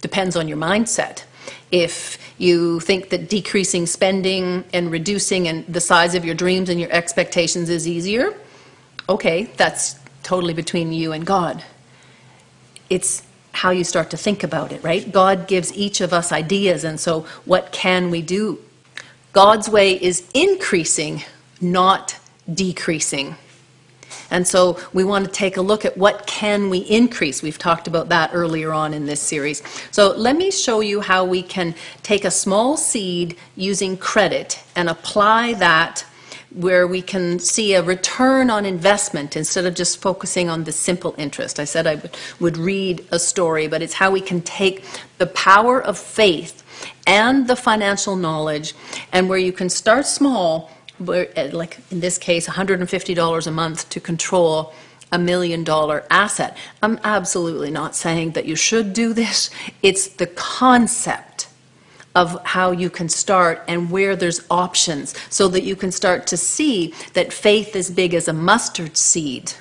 Depends 0.00 0.36
on 0.36 0.46
your 0.48 0.58
mindset. 0.58 1.24
If 1.70 2.18
you 2.38 2.80
think 2.80 3.08
that 3.10 3.28
decreasing 3.28 3.86
spending 3.86 4.64
and 4.72 4.90
reducing 4.90 5.48
and 5.48 5.66
the 5.66 5.80
size 5.80 6.14
of 6.14 6.24
your 6.24 6.34
dreams 6.34 6.68
and 6.68 6.78
your 6.78 6.92
expectations 6.92 7.70
is 7.70 7.88
easier, 7.88 8.34
okay, 9.08 9.44
that's 9.56 9.98
totally 10.22 10.54
between 10.54 10.92
you 10.92 11.12
and 11.12 11.26
God. 11.26 11.64
It's 12.90 13.22
how 13.52 13.70
you 13.70 13.84
start 13.84 14.10
to 14.10 14.16
think 14.16 14.44
about 14.44 14.70
it, 14.70 14.82
right? 14.84 15.10
God 15.10 15.48
gives 15.48 15.72
each 15.74 16.00
of 16.00 16.12
us 16.12 16.30
ideas, 16.30 16.84
and 16.84 17.00
so 17.00 17.26
what 17.44 17.72
can 17.72 18.10
we 18.10 18.22
do? 18.22 18.58
God's 19.36 19.68
way 19.68 20.02
is 20.02 20.26
increasing, 20.32 21.22
not 21.60 22.18
decreasing. 22.54 23.36
And 24.30 24.48
so 24.48 24.80
we 24.94 25.04
want 25.04 25.26
to 25.26 25.30
take 25.30 25.58
a 25.58 25.60
look 25.60 25.84
at 25.84 25.98
what 25.98 26.26
can 26.26 26.70
we 26.70 26.78
increase. 26.78 27.42
We've 27.42 27.58
talked 27.58 27.86
about 27.86 28.08
that 28.08 28.30
earlier 28.32 28.72
on 28.72 28.94
in 28.94 29.04
this 29.04 29.20
series. 29.20 29.62
So 29.90 30.16
let 30.16 30.36
me 30.36 30.50
show 30.50 30.80
you 30.80 31.02
how 31.02 31.26
we 31.26 31.42
can 31.42 31.74
take 32.02 32.24
a 32.24 32.30
small 32.30 32.78
seed 32.78 33.36
using 33.56 33.98
credit 33.98 34.64
and 34.74 34.88
apply 34.88 35.52
that 35.52 36.06
where 36.54 36.86
we 36.86 37.02
can 37.02 37.38
see 37.38 37.74
a 37.74 37.82
return 37.82 38.48
on 38.48 38.64
investment 38.64 39.36
instead 39.36 39.66
of 39.66 39.74
just 39.74 40.00
focusing 40.00 40.48
on 40.48 40.64
the 40.64 40.72
simple 40.72 41.14
interest. 41.18 41.60
I 41.60 41.64
said 41.64 41.86
I 41.86 42.00
would, 42.40 42.56
read 42.56 43.06
a 43.10 43.18
story, 43.18 43.66
but 43.66 43.82
it's 43.82 43.92
how 43.92 44.10
we 44.10 44.22
can 44.22 44.40
take 44.40 44.82
the 45.18 45.26
power 45.26 45.78
of 45.82 45.98
faith 45.98 46.62
and 47.06 47.46
the 47.46 47.56
financial 47.56 48.16
knowledge 48.16 48.74
and 49.12 49.28
where 49.28 49.38
you 49.38 49.52
can 49.52 49.68
start 49.68 50.06
small, 50.06 50.70
like 50.98 51.78
in 51.90 52.00
this 52.00 52.18
case, 52.18 52.48
$150 52.48 53.46
a 53.46 53.50
month 53.50 53.88
to 53.90 54.00
control 54.00 54.74
a 55.12 55.18
million 55.18 55.62
dollar 55.62 56.04
asset. 56.10 56.56
I'm 56.82 56.98
absolutely 57.04 57.70
not 57.70 57.94
saying 57.94 58.32
that 58.32 58.46
you 58.46 58.56
should 58.56 58.92
do 58.92 59.12
this. 59.12 59.50
It's 59.82 60.08
the 60.08 60.26
concept 60.26 61.48
of 62.16 62.42
how 62.44 62.70
you 62.70 62.88
can 62.88 63.08
start 63.08 63.62
and 63.68 63.90
where 63.90 64.16
there's 64.16 64.44
options 64.50 65.14
so 65.28 65.48
that 65.48 65.62
you 65.62 65.76
can 65.76 65.92
start 65.92 66.26
to 66.26 66.36
see 66.36 66.94
that 67.12 67.32
faith 67.32 67.76
as 67.76 67.90
big 67.90 68.14
as 68.14 68.26
a 68.26 68.32
mustard 68.32 68.96
seed 68.96 69.52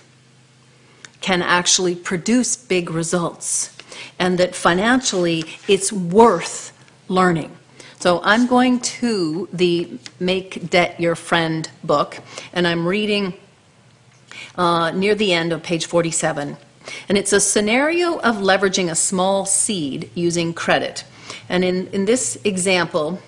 can 1.19 1.41
actually 1.41 1.95
produce 1.95 2.55
big 2.55 2.89
results 2.89 3.75
and 4.19 4.38
that 4.38 4.55
financially 4.55 5.43
it's 5.67 5.91
worth 5.91 6.71
learning. 7.07 7.55
So 7.99 8.21
I'm 8.23 8.45
going 8.45 8.79
to 8.81 9.49
the 9.51 9.97
Make 10.19 10.69
Debt 10.69 10.99
Your 10.99 11.15
Friend 11.15 11.69
book 11.83 12.19
and 12.53 12.67
I'm 12.67 12.87
reading 12.87 13.33
uh, 14.55 14.91
near 14.91 15.15
the 15.15 15.33
end 15.33 15.53
of 15.53 15.63
page 15.63 15.85
47. 15.85 16.57
And 17.09 17.17
it's 17.17 17.33
a 17.33 17.39
scenario 17.39 18.19
of 18.19 18.35
leveraging 18.35 18.91
a 18.91 18.95
small 18.95 19.45
seed 19.45 20.09
using 20.13 20.53
credit. 20.53 21.03
And 21.49 21.63
in, 21.63 21.87
in 21.87 22.05
this 22.05 22.37
example, 22.43 23.19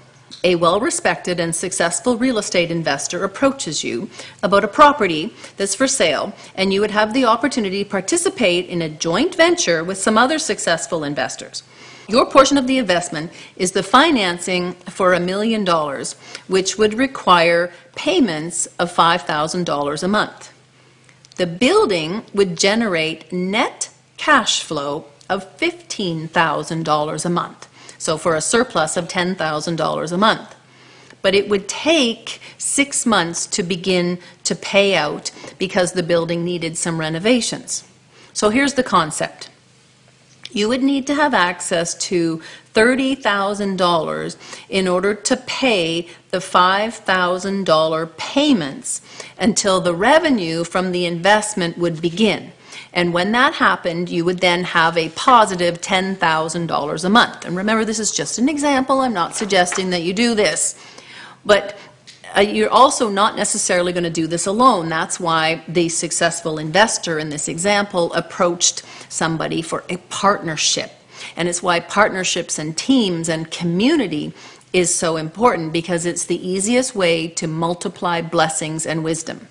a 0.44 0.56
well 0.56 0.80
respected 0.80 1.40
and 1.40 1.56
successful 1.56 2.18
real 2.18 2.38
estate 2.38 2.70
investor 2.70 3.24
approaches 3.24 3.84
you 3.84 4.10
about 4.44 4.64
a 4.64 4.68
property 4.68 5.34
that's 5.58 5.74
for 5.74 5.88
sale, 5.88 6.34
and 6.56 6.72
you 6.72 6.82
would 6.82 6.92
have 6.92 7.14
the 7.14 7.26
opportunity 7.26 7.84
to 7.84 7.90
participate 7.90 8.68
in 8.68 8.82
a 8.82 8.90
joint 8.90 9.36
venture 9.36 9.84
with 9.84 9.98
some 9.98 10.18
other 10.18 10.38
successful 10.38 11.04
investors. 11.04 11.64
Your 12.08 12.26
portion 12.26 12.58
of 12.58 12.68
the 12.68 12.78
investment 12.78 13.32
is 13.58 13.74
the 13.74 13.84
financing 13.84 14.74
for 14.90 15.14
a 15.14 15.20
million 15.20 15.66
dollars, 15.66 16.14
which 16.48 16.78
would 16.78 16.94
require 16.94 17.72
payments 17.96 18.66
of 18.80 18.94
$5,000 18.96 20.04
a 20.04 20.08
month. 20.08 20.54
The 21.36 21.48
building 21.48 22.24
would 22.34 22.58
generate 22.58 23.32
net 23.34 23.90
cash 24.16 24.64
flow 24.64 25.06
of 25.30 25.58
$15,000 25.58 27.26
a 27.26 27.30
month. 27.30 27.68
So 27.98 28.18
for 28.18 28.36
a 28.36 28.42
surplus 28.42 28.96
of 28.96 29.08
$10,000 29.08 30.12
a 30.12 30.18
month. 30.18 30.56
But 31.22 31.36
it 31.36 31.50
would 31.50 31.68
take 31.68 32.40
six 32.58 33.06
months 33.06 33.46
to 33.48 33.64
begin 33.64 34.20
to 34.46 34.56
pay 34.56 34.96
out 34.96 35.32
because 35.58 35.92
the 35.92 36.04
building 36.04 36.46
needed 36.46 36.78
some 36.78 37.00
renovations. 37.00 37.84
So 38.34 38.50
here's 38.50 38.76
the 38.76 38.84
concept. 38.84 39.50
You 40.52 40.70
would 40.70 40.84
need 40.84 41.06
to 41.08 41.16
have 41.16 41.34
access 41.34 41.94
to 42.06 42.42
$30,000 42.74 44.36
in 44.70 44.88
order 44.88 45.14
to 45.14 45.38
pay 45.38 46.08
the 46.32 46.38
$5,000 46.38 48.18
payments 48.18 49.02
until 49.38 49.82
the 49.82 49.96
revenue 49.96 50.64
from 50.64 50.92
the 50.92 51.06
investment 51.06 51.78
would 51.78 52.02
begin. 52.02 52.52
And 52.94 53.14
when 53.14 53.32
that 53.34 53.54
happened, 53.54 54.10
you 54.10 54.26
would 54.26 54.40
then 54.40 54.64
have 54.64 54.98
a 54.98 55.10
positive 55.10 55.82
$10,000 55.82 57.04
a 57.04 57.10
month. 57.10 57.46
And 57.46 57.56
remember, 57.58 57.86
this 57.86 58.00
is 58.00 58.12
just 58.12 58.40
an 58.40 58.50
example. 58.50 59.02
I'm 59.02 59.14
not 59.14 59.36
suggesting 59.36 59.90
that 59.92 60.04
you 60.04 60.14
do 60.14 60.34
this. 60.36 60.76
But 61.46 61.78
uh, 62.38 62.42
you're 62.42 62.70
also 62.70 63.10
not 63.10 63.36
necessarily 63.36 63.92
going 63.92 64.04
to 64.04 64.10
do 64.12 64.28
this 64.28 64.46
alone. 64.46 64.90
That's 64.90 65.20
why 65.20 65.64
the 65.68 65.90
successful 65.90 66.60
investor 66.60 67.18
in 67.18 67.30
this 67.30 67.48
example 67.48 68.14
approached 68.14 68.84
somebody 69.10 69.64
for 69.64 69.84
a 69.90 69.98
partnership. 70.10 70.92
And 71.36 71.48
it's 71.48 71.64
why 71.64 71.80
partnerships 71.80 72.60
and 72.60 72.78
teams 72.78 73.28
and 73.28 73.50
community 73.50 74.34
is 74.72 74.94
so 74.94 75.18
important 75.18 75.74
because 75.74 76.06
it's 76.06 76.26
the 76.26 76.48
easiest 76.48 76.94
way 76.94 77.28
to 77.28 77.48
multiply 77.48 78.22
blessings 78.22 78.86
and 78.86 79.04
wisdom. 79.04 79.48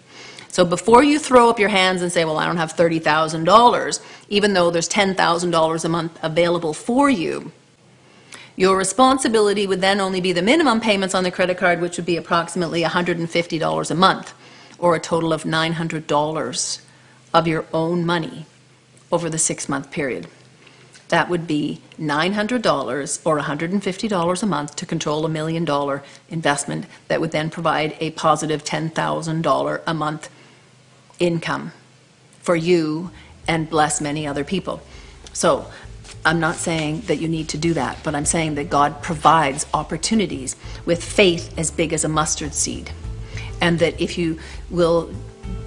So 0.49 0.65
before 0.65 1.03
you 1.03 1.19
throw 1.19 1.51
up 1.51 1.59
your 1.59 1.69
hands 1.69 2.03
and 2.03 2.13
say, 2.13 2.25
well, 2.25 2.39
I 2.39 2.47
don't 2.47 2.57
have 2.57 2.77
$30,000, 2.77 4.01
even 4.29 4.55
though 4.55 4.71
there's 4.71 4.89
$10,000 4.89 5.85
a 5.85 5.89
month 5.89 6.19
available 6.23 6.73
for 6.73 7.11
you, 7.11 7.51
your 8.57 8.77
responsibility 8.77 9.67
would 9.67 9.83
then 9.83 10.01
only 10.01 10.21
be 10.21 10.33
the 10.33 10.43
minimum 10.43 10.81
payments 10.81 11.15
on 11.15 11.25
the 11.25 11.31
credit 11.31 11.59
card, 11.59 11.81
which 11.81 11.99
would 11.99 12.07
be 12.07 12.17
approximately 12.17 12.83
$150 12.83 13.91
a 13.91 13.95
month, 13.95 14.35
or 14.79 14.97
a 14.97 15.01
total 15.01 15.33
of 15.33 15.45
$900 15.45 16.81
of 17.35 17.47
your 17.47 17.67
own 17.73 18.07
money 18.07 18.47
over 19.13 19.29
the 19.29 19.39
six 19.39 19.69
month 19.69 19.91
period. 19.91 20.27
That 21.09 21.29
would 21.29 21.47
be 21.47 21.83
$900 22.01 23.21
or 23.25 23.39
$150 23.39 24.43
a 24.43 24.47
month 24.47 24.77
to 24.77 24.87
control 24.87 25.25
a 25.25 25.29
million 25.29 25.65
dollar 25.65 26.03
investment 26.29 26.87
that 27.09 27.21
would 27.21 27.31
then 27.31 27.51
provide 27.51 27.97
a 28.01 28.11
positive 28.13 28.65
$10,000 28.65 29.83
a 29.87 29.95
month 29.95 30.31
income 31.21 31.73
for 32.41 32.57
you 32.57 33.11
and 33.47 33.71
bless 33.71 34.01
many 34.01 34.27
other 34.27 34.45
people. 34.45 34.83
So 35.33 35.71
I'm 36.25 36.41
not 36.41 36.57
saying 36.57 37.03
that 37.03 37.17
you 37.17 37.29
need 37.29 37.49
to 37.51 37.59
do 37.59 37.75
that, 37.75 37.99
but 38.03 38.15
I'm 38.15 38.25
saying 38.25 38.57
that 38.57 38.71
God 38.71 39.03
provides 39.03 39.67
opportunities 39.73 40.57
with 40.85 41.03
faith 41.03 41.57
as 41.59 41.71
big 41.71 41.93
as 41.93 42.05
a 42.05 42.09
mustard 42.09 42.55
seed. 42.55 42.91
And 43.61 43.79
that 43.79 44.01
if 44.01 44.19
you 44.19 44.39
will 44.71 45.11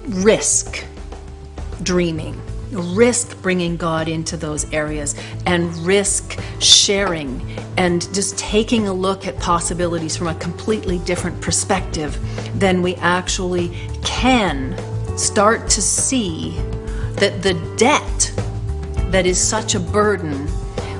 risk 0.06 0.84
dreaming, 1.82 2.40
risk 2.70 3.40
bringing 3.42 3.76
God 3.76 4.06
into 4.08 4.36
those 4.36 4.70
areas, 4.72 5.14
and 5.46 5.74
risk 5.78 6.38
sharing 6.60 7.40
and 7.76 8.12
just 8.14 8.38
taking 8.38 8.86
a 8.86 8.92
look 8.92 9.26
at 9.26 9.38
possibilities 9.38 10.16
from 10.16 10.28
a 10.28 10.34
completely 10.36 10.98
different 11.00 11.40
perspective, 11.40 12.18
then 12.54 12.82
we 12.82 12.94
actually 12.96 13.70
can 14.04 14.76
start 15.16 15.68
to 15.70 15.82
see 15.82 16.56
that 17.14 17.42
the 17.42 17.54
debt 17.76 18.32
that 19.10 19.26
is 19.26 19.40
such 19.40 19.74
a 19.74 19.80
burden 19.80 20.48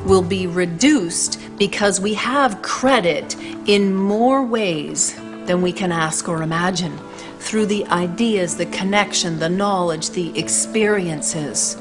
will 0.04 0.22
be 0.22 0.46
reduced 0.46 1.38
because 1.58 2.00
we 2.00 2.14
have 2.14 2.62
credit 2.62 3.36
in 3.66 3.94
more 3.94 4.44
ways 4.44 5.14
than 5.46 5.62
we 5.62 5.72
can 5.72 5.92
ask 5.92 6.28
or 6.28 6.42
imagine 6.42 6.96
through 7.38 7.66
the 7.66 7.86
ideas, 7.86 8.56
the 8.56 8.66
connection, 8.66 9.38
the 9.38 9.48
knowledge, 9.48 10.10
the 10.10 10.38
experiences, 10.38 11.76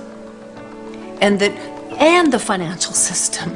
and 1.21 1.39
that 1.39 1.51
and 1.99 2.31
the 2.31 2.39
financial 2.39 2.93
system. 2.93 3.51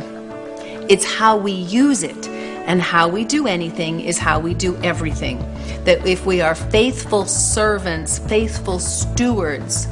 It's 0.90 1.06
how 1.06 1.38
we 1.38 1.52
use 1.52 2.04
it 2.04 2.28
and 2.66 2.82
how 2.82 3.08
we 3.08 3.24
do 3.26 3.48
anything 3.48 4.02
is 4.02 4.18
how 4.18 4.40
we 4.40 4.54
do 4.54 4.76
everything. 4.78 5.38
That 5.84 6.06
if 6.06 6.26
we 6.26 6.42
are 6.42 6.56
faithful 6.56 7.26
servants, 7.26 8.20
faithful 8.20 8.80
stewards 8.80 9.88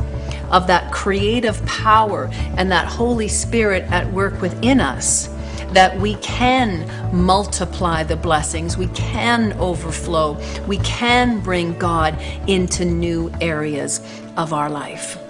of 0.49 0.67
that 0.67 0.91
creative 0.91 1.63
power 1.65 2.29
and 2.57 2.71
that 2.71 2.87
Holy 2.87 3.27
Spirit 3.27 3.83
at 3.91 4.11
work 4.11 4.41
within 4.41 4.79
us, 4.79 5.27
that 5.73 5.97
we 5.99 6.15
can 6.15 6.85
multiply 7.15 8.03
the 8.03 8.17
blessings, 8.17 8.77
we 8.77 8.87
can 8.87 9.53
overflow, 9.53 10.37
we 10.67 10.77
can 10.79 11.39
bring 11.39 11.77
God 11.77 12.19
into 12.47 12.83
new 12.83 13.31
areas 13.39 13.99
of 14.37 14.53
our 14.53 14.69
life 14.69 15.20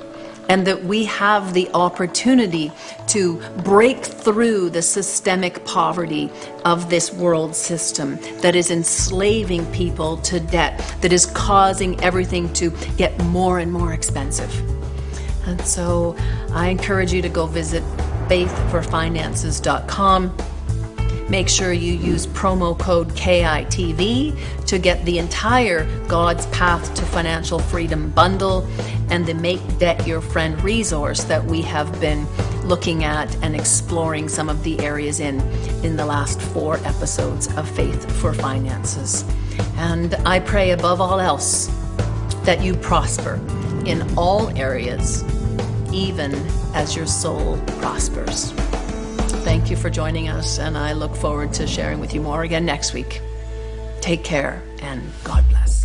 and 0.49 0.67
that 0.67 0.83
we 0.83 1.05
have 1.05 1.53
the 1.53 1.69
opportunity 1.73 2.71
to 3.07 3.39
break 3.63 4.03
through 4.03 4.69
the 4.69 4.81
systemic 4.81 5.63
poverty 5.65 6.29
of 6.65 6.89
this 6.89 7.13
world 7.13 7.55
system 7.55 8.17
that 8.41 8.55
is 8.55 8.71
enslaving 8.71 9.65
people 9.71 10.17
to 10.17 10.39
debt, 10.39 10.79
that 11.01 11.13
is 11.13 11.27
causing 11.27 12.03
everything 12.03 12.51
to 12.53 12.71
get 12.97 13.15
more 13.25 13.59
and 13.59 13.71
more 13.71 13.93
expensive. 13.93 14.51
And 15.47 15.61
so 15.61 16.15
I 16.51 16.69
encourage 16.69 17.13
you 17.13 17.21
to 17.21 17.29
go 17.29 17.45
visit 17.45 17.83
faithforfinances.com 18.27 20.35
Make 21.29 21.47
sure 21.47 21.71
you 21.71 21.93
use 21.93 22.27
promo 22.27 22.77
code 22.77 23.09
KITV 23.09 24.65
to 24.67 24.79
get 24.79 25.03
the 25.05 25.17
entire 25.17 25.85
God's 26.07 26.45
Path 26.47 26.93
to 26.95 27.05
Financial 27.05 27.59
Freedom 27.59 28.09
bundle 28.11 28.67
and 29.09 29.25
the 29.25 29.33
Make 29.33 29.61
Debt 29.77 30.05
Your 30.05 30.21
Friend 30.21 30.61
resource 30.63 31.23
that 31.25 31.43
we 31.43 31.61
have 31.61 31.99
been 31.99 32.25
looking 32.63 33.03
at 33.03 33.35
and 33.43 33.55
exploring 33.55 34.29
some 34.29 34.49
of 34.49 34.63
the 34.63 34.79
areas 34.79 35.19
in 35.19 35.39
in 35.83 35.95
the 35.95 36.05
last 36.05 36.41
four 36.41 36.77
episodes 36.85 37.47
of 37.57 37.69
Faith 37.69 38.11
for 38.21 38.33
Finances. 38.33 39.25
And 39.77 40.15
I 40.25 40.39
pray 40.39 40.71
above 40.71 41.01
all 41.01 41.19
else 41.19 41.67
that 42.43 42.61
you 42.61 42.75
prosper 42.75 43.39
in 43.85 44.01
all 44.17 44.49
areas, 44.57 45.23
even 45.91 46.33
as 46.73 46.95
your 46.95 47.07
soul 47.07 47.57
prospers. 47.79 48.53
Thank 49.51 49.69
you 49.69 49.75
for 49.75 49.89
joining 49.89 50.29
us, 50.29 50.59
and 50.59 50.77
I 50.77 50.93
look 50.93 51.13
forward 51.13 51.51
to 51.55 51.67
sharing 51.67 51.99
with 51.99 52.13
you 52.13 52.21
more 52.21 52.43
again 52.43 52.63
next 52.63 52.93
week. 52.93 53.19
Take 53.99 54.23
care, 54.23 54.63
and 54.81 55.03
God 55.25 55.43
bless. 55.49 55.80